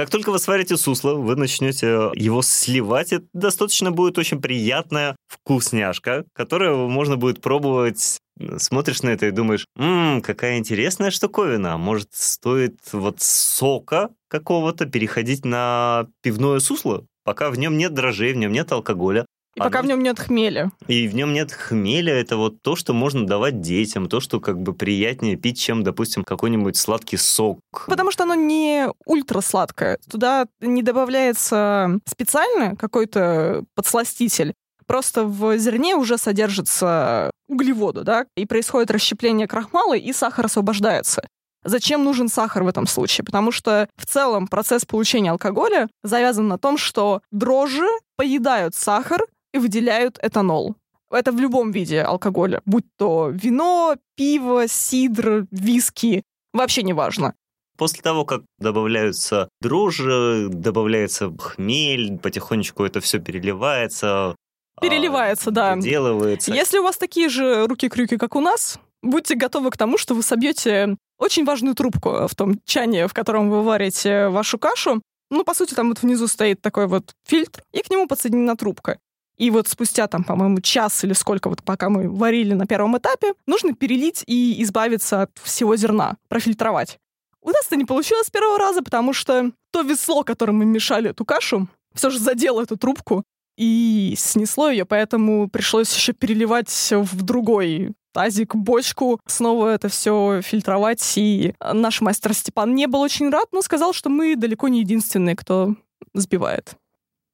Как 0.00 0.08
только 0.08 0.30
вы 0.30 0.38
сварите 0.38 0.78
сусло, 0.78 1.12
вы 1.12 1.36
начнете 1.36 2.10
его 2.14 2.40
сливать. 2.40 3.12
Это 3.12 3.26
достаточно 3.34 3.90
будет 3.90 4.16
очень 4.16 4.40
приятная 4.40 5.14
вкусняшка, 5.26 6.24
которую 6.32 6.88
можно 6.88 7.18
будет 7.18 7.42
пробовать. 7.42 8.16
Смотришь 8.56 9.02
на 9.02 9.10
это 9.10 9.26
и 9.26 9.30
думаешь, 9.30 9.66
«Ммм, 9.76 10.22
какая 10.22 10.56
интересная 10.56 11.10
штуковина. 11.10 11.76
Может, 11.76 12.08
стоит 12.12 12.78
вот 12.92 13.20
сока 13.20 14.08
какого-то 14.28 14.86
переходить 14.86 15.44
на 15.44 16.06
пивное 16.22 16.60
сусло, 16.60 17.04
пока 17.22 17.50
в 17.50 17.58
нем 17.58 17.76
нет 17.76 17.92
дрожжей, 17.92 18.32
в 18.32 18.38
нем 18.38 18.52
нет 18.52 18.72
алкоголя. 18.72 19.26
И 19.56 19.58
пока 19.60 19.80
Оно- 19.80 19.86
в 19.86 19.90
нем 19.90 20.02
нет 20.02 20.18
хмеля. 20.20 20.70
и 20.86 21.08
в 21.08 21.14
нем 21.14 21.32
нет 21.32 21.52
хмеля, 21.52 22.14
это 22.14 22.36
вот 22.36 22.62
то, 22.62 22.76
что 22.76 22.92
можно 22.92 23.26
давать 23.26 23.60
детям, 23.60 24.08
то, 24.08 24.20
что 24.20 24.38
как 24.38 24.60
бы 24.60 24.74
приятнее 24.74 25.36
пить, 25.36 25.58
чем, 25.60 25.82
допустим, 25.82 26.22
какой-нибудь 26.22 26.76
сладкий 26.76 27.16
сок. 27.16 27.60
Потому 27.86 28.12
что 28.12 28.22
оно 28.24 28.34
не 28.34 28.86
ультра 29.06 29.40
сладкое. 29.40 29.98
Туда 30.08 30.46
не 30.60 30.82
добавляется 30.82 31.98
специально 32.06 32.76
какой-то 32.76 33.64
подсластитель. 33.74 34.54
Просто 34.86 35.24
в 35.24 35.56
зерне 35.58 35.94
уже 35.96 36.16
содержится 36.18 37.30
углеводы, 37.48 38.02
да, 38.02 38.26
и 38.36 38.46
происходит 38.46 38.90
расщепление 38.90 39.46
крахмала, 39.48 39.96
и 39.96 40.12
сахар 40.12 40.46
освобождается. 40.46 41.22
Зачем 41.64 42.04
нужен 42.04 42.28
сахар 42.28 42.62
в 42.62 42.68
этом 42.68 42.86
случае? 42.86 43.24
Потому 43.24 43.52
что 43.52 43.88
в 43.96 44.06
целом 44.06 44.48
процесс 44.48 44.84
получения 44.86 45.30
алкоголя 45.30 45.88
завязан 46.02 46.48
на 46.48 46.58
том, 46.58 46.78
что 46.78 47.20
дрожжи 47.30 47.86
поедают 48.16 48.74
сахар 48.74 49.20
и 49.52 49.58
выделяют 49.58 50.18
этанол. 50.22 50.76
Это 51.10 51.32
в 51.32 51.40
любом 51.40 51.72
виде 51.72 52.02
алкоголя, 52.02 52.62
будь 52.66 52.84
то 52.96 53.30
вино, 53.30 53.96
пиво, 54.14 54.68
сидр, 54.68 55.46
виски, 55.50 56.22
вообще 56.52 56.82
не 56.82 56.92
важно. 56.92 57.34
После 57.76 58.02
того, 58.02 58.24
как 58.24 58.42
добавляются 58.58 59.48
дрожжи, 59.60 60.48
добавляется 60.50 61.34
хмель, 61.36 62.18
потихонечку 62.18 62.84
это 62.84 63.00
все 63.00 63.18
переливается. 63.18 64.36
Переливается, 64.80 65.50
а, 65.50 65.52
да. 65.52 65.76
Делывается. 65.76 66.52
Если 66.52 66.78
у 66.78 66.82
вас 66.82 66.96
такие 66.96 67.28
же 67.28 67.66
руки-крюки, 67.66 68.16
как 68.18 68.36
у 68.36 68.40
нас, 68.40 68.78
будьте 69.02 69.34
готовы 69.34 69.70
к 69.70 69.76
тому, 69.76 69.98
что 69.98 70.14
вы 70.14 70.22
собьете 70.22 70.96
очень 71.18 71.44
важную 71.44 71.74
трубку 71.74 72.28
в 72.28 72.34
том 72.34 72.60
чане, 72.64 73.08
в 73.08 73.14
котором 73.14 73.50
вы 73.50 73.62
варите 73.62 74.28
вашу 74.28 74.58
кашу. 74.58 75.02
Ну, 75.30 75.44
по 75.44 75.54
сути, 75.54 75.74
там 75.74 75.88
вот 75.88 76.02
внизу 76.02 76.26
стоит 76.26 76.60
такой 76.60 76.86
вот 76.86 77.12
фильтр, 77.26 77.62
и 77.72 77.82
к 77.82 77.90
нему 77.90 78.06
подсоединена 78.06 78.56
трубка. 78.56 78.98
И 79.40 79.50
вот 79.50 79.68
спустя 79.68 80.06
там, 80.06 80.22
по-моему, 80.22 80.60
час 80.60 81.02
или 81.02 81.14
сколько 81.14 81.48
вот 81.48 81.62
пока 81.62 81.88
мы 81.88 82.10
варили 82.10 82.52
на 82.52 82.66
первом 82.66 82.98
этапе, 82.98 83.32
нужно 83.46 83.74
перелить 83.74 84.22
и 84.26 84.62
избавиться 84.62 85.22
от 85.22 85.30
всего 85.42 85.76
зерна, 85.76 86.18
профильтровать. 86.28 86.98
У 87.40 87.48
нас 87.48 87.66
это 87.66 87.76
не 87.76 87.86
получилось 87.86 88.26
с 88.26 88.30
первого 88.30 88.58
раза, 88.58 88.82
потому 88.82 89.14
что 89.14 89.50
то 89.72 89.80
весло, 89.80 90.24
которым 90.24 90.58
мы 90.58 90.66
мешали 90.66 91.08
эту 91.08 91.24
кашу, 91.24 91.68
все 91.94 92.10
же 92.10 92.18
задело 92.18 92.62
эту 92.62 92.76
трубку 92.76 93.24
и 93.56 94.12
снесло 94.18 94.68
ее, 94.68 94.84
поэтому 94.84 95.48
пришлось 95.48 95.94
еще 95.96 96.12
переливать 96.12 96.70
в 96.90 97.22
другой 97.22 97.94
тазик, 98.12 98.54
бочку, 98.54 99.20
снова 99.26 99.68
это 99.68 99.88
все 99.88 100.42
фильтровать. 100.42 101.14
И 101.16 101.54
наш 101.60 102.02
мастер 102.02 102.34
Степан 102.34 102.74
не 102.74 102.86
был 102.86 103.00
очень 103.00 103.30
рад, 103.30 103.46
но 103.52 103.62
сказал, 103.62 103.94
что 103.94 104.10
мы 104.10 104.36
далеко 104.36 104.68
не 104.68 104.80
единственные, 104.80 105.34
кто 105.34 105.76
сбивает. 106.12 106.76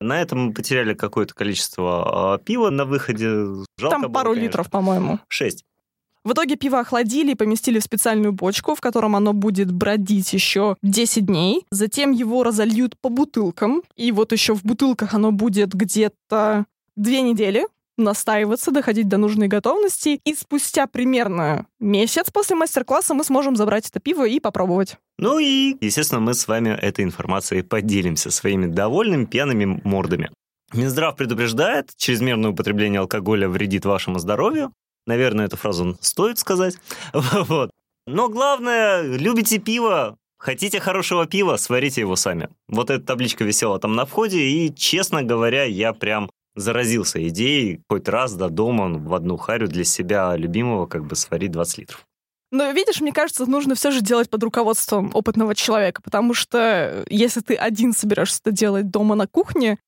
На 0.01 0.21
этом 0.21 0.47
мы 0.47 0.53
потеряли 0.53 0.95
какое-то 0.95 1.35
количество 1.35 2.35
а, 2.35 2.39
пива 2.39 2.71
на 2.71 2.85
выходе. 2.85 3.29
Жалко 3.79 3.95
Там 3.95 4.03
было, 4.03 4.13
пару 4.13 4.31
конечно. 4.31 4.47
литров, 4.47 4.71
по-моему. 4.71 5.21
Шесть. 5.29 5.65
В 6.27 6.33
итоге 6.33 6.57
пиво 6.57 6.81
охладили 6.81 7.33
и 7.33 7.35
поместили 7.37 7.79
в 7.79 7.85
специальную 7.85 8.33
бочку, 8.33 8.75
в 8.75 8.81
котором 8.81 9.15
оно 9.15 9.33
будет 9.33 9.71
бродить 9.71 10.33
еще 10.33 10.77
10 10.83 11.25
дней. 11.25 11.65
Затем 11.71 12.11
его 12.11 12.43
разольют 12.43 12.99
по 13.01 13.09
бутылкам. 13.09 13.83
И 13.95 14.11
вот 14.11 14.33
еще 14.33 14.55
в 14.55 14.65
бутылках 14.65 15.15
оно 15.15 15.31
будет 15.31 15.73
где-то 15.73 16.67
две 16.97 17.23
недели 17.23 17.67
настаиваться, 17.97 18.71
доходить 18.71 19.09
до 19.09 19.17
нужной 19.17 19.49
готовности. 19.49 20.21
И 20.25 20.35
спустя 20.35 20.87
примерно 20.87 21.67
месяц 21.81 22.31
после 22.31 22.57
мастер-класса 22.57 23.15
мы 23.15 23.25
сможем 23.25 23.57
забрать 23.57 23.89
это 23.89 24.01
пиво 24.01 24.27
и 24.27 24.41
попробовать. 24.41 24.97
Ну 25.19 25.39
и, 25.39 25.77
естественно, 25.81 26.21
мы 26.21 26.35
с 26.35 26.47
вами 26.47 26.71
этой 26.71 27.05
информацией 27.05 27.63
поделимся 27.63 28.31
своими 28.31 28.67
довольными 28.67 29.25
пьяными 29.25 29.81
мордами. 29.85 30.31
Минздрав 30.73 31.17
предупреждает, 31.17 31.93
чрезмерное 31.97 32.51
употребление 32.51 33.01
алкоголя 33.01 33.49
вредит 33.49 33.85
вашему 33.85 34.19
здоровью. 34.19 34.73
Наверное, 35.07 35.47
эту 35.47 35.57
фразу 35.57 35.97
стоит 36.01 36.39
сказать. 36.39 36.77
Вот. 37.13 37.71
Но 38.09 38.29
главное, 38.29 39.03
любите 39.03 39.59
пиво, 39.59 40.17
Хотите 40.39 40.81
хорошего 40.81 41.27
пива, 41.27 41.57
сварите 41.57 42.03
его 42.03 42.15
сами. 42.15 42.51
Вот 42.69 42.91
эта 42.91 43.05
табличка 43.05 43.45
висела 43.45 43.79
там 43.79 43.95
на 43.95 44.05
входе, 44.05 44.39
и, 44.39 44.75
честно 44.75 45.23
говоря, 45.23 45.65
я 45.65 45.93
прям 45.93 46.31
заразился 46.57 47.27
идеей 47.29 47.83
хоть 47.89 48.09
раз 48.09 48.35
до 48.35 48.49
дома 48.49 48.99
в 48.99 49.15
одну 49.15 49.37
харю 49.37 49.69
для 49.69 49.85
себя 49.85 50.35
любимого 50.37 50.87
как 50.87 51.05
бы 51.05 51.15
сварить 51.15 51.53
20 51.53 51.79
литров. 51.79 52.07
Но 52.51 52.71
видишь, 52.71 53.01
мне 53.01 53.13
кажется, 53.13 53.45
нужно 53.47 53.75
все 53.75 53.91
же 53.91 54.01
делать 54.01 54.31
под 54.31 54.43
руководством 54.43 55.11
опытного 55.15 55.55
человека, 55.55 56.01
потому 56.03 56.33
что 56.33 57.05
если 57.09 57.41
ты 57.41 57.55
один 57.55 57.93
собираешься 57.93 58.41
это 58.43 58.53
делать 58.53 58.91
дома 58.91 59.15
на 59.15 59.27
кухне, 59.27 59.79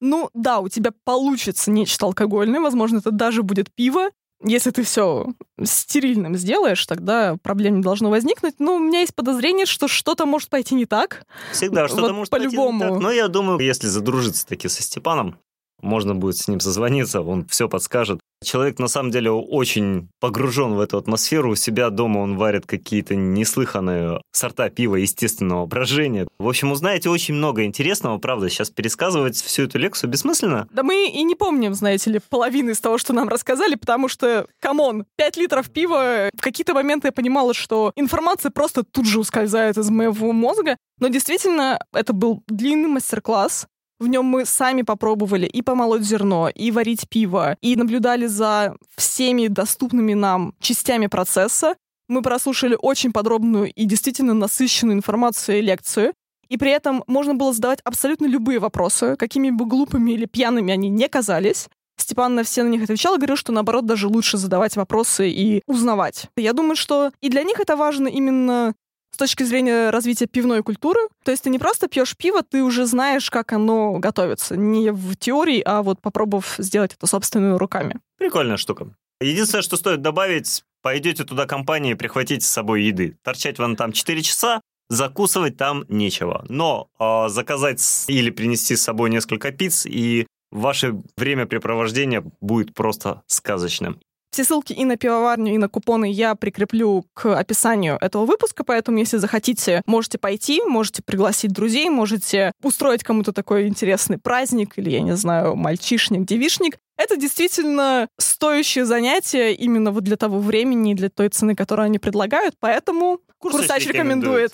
ну 0.00 0.28
да, 0.34 0.60
у 0.60 0.68
тебя 0.68 0.90
получится 1.04 1.70
нечто 1.70 2.06
алкогольное, 2.06 2.60
возможно, 2.60 2.98
это 2.98 3.10
даже 3.10 3.42
будет 3.42 3.72
пиво. 3.72 4.10
Если 4.44 4.70
ты 4.70 4.84
все 4.84 5.26
стерильным 5.64 6.36
сделаешь, 6.36 6.86
тогда 6.86 7.36
проблем 7.42 7.76
не 7.76 7.82
должно 7.82 8.08
возникнуть. 8.08 8.60
Но 8.60 8.76
у 8.76 8.78
меня 8.78 9.00
есть 9.00 9.14
подозрение, 9.14 9.66
что 9.66 9.88
что-то 9.88 10.26
может 10.26 10.48
пойти 10.48 10.76
не 10.76 10.86
так. 10.86 11.24
Всегда 11.50 11.88
что-то 11.88 12.02
вот 12.02 12.12
может 12.12 12.30
по-любому. 12.30 12.78
пойти 12.78 12.84
не 12.84 12.98
так. 12.98 13.02
Но 13.02 13.10
я 13.10 13.26
думаю, 13.26 13.58
если 13.58 13.88
задружиться 13.88 14.46
таки 14.46 14.68
со 14.68 14.80
Степаном, 14.80 15.38
можно 15.80 16.14
будет 16.14 16.36
с 16.36 16.48
ним 16.48 16.60
созвониться, 16.60 17.20
он 17.20 17.46
все 17.46 17.68
подскажет. 17.68 18.20
Человек 18.44 18.78
на 18.78 18.86
самом 18.86 19.10
деле 19.10 19.32
очень 19.32 20.08
погружен 20.20 20.74
в 20.74 20.80
эту 20.80 20.96
атмосферу. 20.96 21.52
У 21.52 21.56
себя 21.56 21.90
дома 21.90 22.18
он 22.18 22.36
варит 22.36 22.66
какие-то 22.66 23.16
неслыханные 23.16 24.20
сорта 24.32 24.70
пива 24.70 24.94
естественного 24.94 25.66
брожения. 25.66 26.28
В 26.38 26.48
общем, 26.48 26.70
узнаете 26.70 27.10
очень 27.10 27.34
много 27.34 27.64
интересного. 27.64 28.18
Правда, 28.18 28.48
сейчас 28.48 28.70
пересказывать 28.70 29.36
всю 29.36 29.64
эту 29.64 29.78
лекцию 29.78 30.10
бессмысленно. 30.10 30.68
Да 30.70 30.84
мы 30.84 31.08
и 31.08 31.22
не 31.24 31.34
помним, 31.34 31.74
знаете 31.74 32.10
ли, 32.10 32.20
половины 32.28 32.70
из 32.70 32.80
того, 32.80 32.96
что 32.96 33.12
нам 33.12 33.28
рассказали, 33.28 33.74
потому 33.74 34.06
что, 34.06 34.46
come 34.60 34.85
on, 34.85 35.04
5 35.16 35.36
литров 35.36 35.70
пива. 35.70 36.30
В 36.36 36.40
какие-то 36.40 36.74
моменты 36.74 37.08
я 37.08 37.12
понимала, 37.12 37.54
что 37.54 37.92
информация 37.96 38.50
просто 38.50 38.84
тут 38.84 39.06
же 39.06 39.18
ускользает 39.18 39.76
из 39.78 39.90
моего 39.90 40.32
мозга. 40.32 40.76
Но 41.00 41.08
действительно, 41.08 41.80
это 41.92 42.12
был 42.12 42.44
длинный 42.46 42.88
мастер-класс. 42.88 43.66
В 44.00 44.06
нем 44.06 44.24
мы 44.26 44.44
сами 44.44 44.82
попробовали 44.82 45.46
и 45.46 45.60
помолоть 45.60 46.02
зерно, 46.02 46.48
и 46.48 46.70
варить 46.70 47.08
пиво, 47.08 47.56
и 47.60 47.74
наблюдали 47.74 48.26
за 48.26 48.76
всеми 48.96 49.48
доступными 49.48 50.14
нам 50.14 50.54
частями 50.60 51.08
процесса. 51.08 51.74
Мы 52.08 52.22
прослушали 52.22 52.76
очень 52.80 53.12
подробную 53.12 53.72
и 53.72 53.84
действительно 53.84 54.34
насыщенную 54.34 54.96
информацию 54.96 55.58
и 55.58 55.62
лекцию. 55.62 56.14
И 56.48 56.56
при 56.56 56.70
этом 56.70 57.02
можно 57.06 57.34
было 57.34 57.52
задавать 57.52 57.80
абсолютно 57.84 58.26
любые 58.26 58.60
вопросы, 58.60 59.16
какими 59.16 59.50
бы 59.50 59.66
глупыми 59.66 60.12
или 60.12 60.26
пьяными 60.26 60.72
они 60.72 60.88
не 60.88 61.08
казались. 61.08 61.68
Степан 61.98 62.36
на 62.36 62.44
все 62.44 62.62
на 62.62 62.68
них 62.68 62.84
отвечал 62.84 63.14
и 63.14 63.18
говорил, 63.18 63.36
что 63.36 63.52
наоборот 63.52 63.84
даже 63.84 64.06
лучше 64.06 64.38
задавать 64.38 64.76
вопросы 64.76 65.28
и 65.28 65.62
узнавать. 65.66 66.28
Я 66.36 66.52
думаю, 66.52 66.76
что 66.76 67.10
и 67.20 67.28
для 67.28 67.42
них 67.42 67.58
это 67.58 67.76
важно 67.76 68.06
именно 68.06 68.74
с 69.10 69.16
точки 69.16 69.42
зрения 69.42 69.90
развития 69.90 70.26
пивной 70.26 70.62
культуры. 70.62 71.00
То 71.24 71.30
есть 71.30 71.44
ты 71.44 71.50
не 71.50 71.58
просто 71.58 71.88
пьешь 71.88 72.16
пиво, 72.16 72.42
ты 72.42 72.62
уже 72.62 72.86
знаешь, 72.86 73.30
как 73.30 73.52
оно 73.52 73.98
готовится. 73.98 74.56
Не 74.56 74.90
в 74.90 75.16
теории, 75.16 75.62
а 75.64 75.82
вот 75.82 76.00
попробовав 76.00 76.54
сделать 76.58 76.94
это 76.94 77.06
собственными 77.06 77.56
руками. 77.56 78.00
Прикольная 78.18 78.56
штука. 78.56 78.94
Единственное, 79.20 79.62
что 79.62 79.76
стоит 79.76 80.00
добавить, 80.00 80.64
пойдете 80.82 81.24
туда 81.24 81.46
компании, 81.46 81.94
прихватите 81.94 82.44
с 82.44 82.50
собой 82.50 82.84
еды. 82.84 83.16
Торчать 83.22 83.58
вам 83.58 83.74
там 83.74 83.92
4 83.92 84.22
часа, 84.22 84.60
закусывать 84.88 85.56
там 85.56 85.84
нечего. 85.88 86.44
Но 86.48 86.88
э, 86.98 87.28
заказать 87.28 88.04
или 88.08 88.30
принести 88.30 88.76
с 88.76 88.82
собой 88.82 89.10
несколько 89.10 89.50
пиц, 89.50 89.86
и 89.86 90.26
ваше 90.50 91.00
времяпрепровождение 91.16 92.24
будет 92.40 92.74
просто 92.74 93.22
сказочным. 93.26 94.00
Все 94.30 94.44
ссылки 94.44 94.72
и 94.72 94.84
на 94.84 94.96
пивоварню, 94.96 95.54
и 95.54 95.58
на 95.58 95.68
купоны 95.68 96.10
я 96.10 96.34
прикреплю 96.34 97.06
к 97.14 97.34
описанию 97.34 97.96
этого 98.00 98.26
выпуска, 98.26 98.62
поэтому, 98.62 98.98
если 98.98 99.16
захотите, 99.16 99.82
можете 99.86 100.18
пойти, 100.18 100.62
можете 100.62 101.02
пригласить 101.02 101.52
друзей, 101.52 101.88
можете 101.88 102.52
устроить 102.62 103.02
кому-то 103.02 103.32
такой 103.32 103.68
интересный 103.68 104.18
праздник 104.18 104.74
или, 104.76 104.90
я 104.90 105.00
не 105.00 105.16
знаю, 105.16 105.56
мальчишник, 105.56 106.26
девишник. 106.26 106.78
Это 106.96 107.16
действительно 107.16 108.08
стоящее 108.18 108.84
занятие 108.84 109.54
именно 109.54 109.92
вот 109.92 110.04
для 110.04 110.16
того 110.16 110.40
времени 110.40 110.92
и 110.92 110.94
для 110.94 111.08
той 111.08 111.28
цены, 111.28 111.54
которую 111.54 111.86
они 111.86 111.98
предлагают, 111.98 112.54
поэтому 112.60 113.20
Курсач, 113.38 113.60
Курсач 113.60 113.86
рекомендует. 113.86 114.52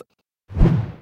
рекомендует. 0.50 0.93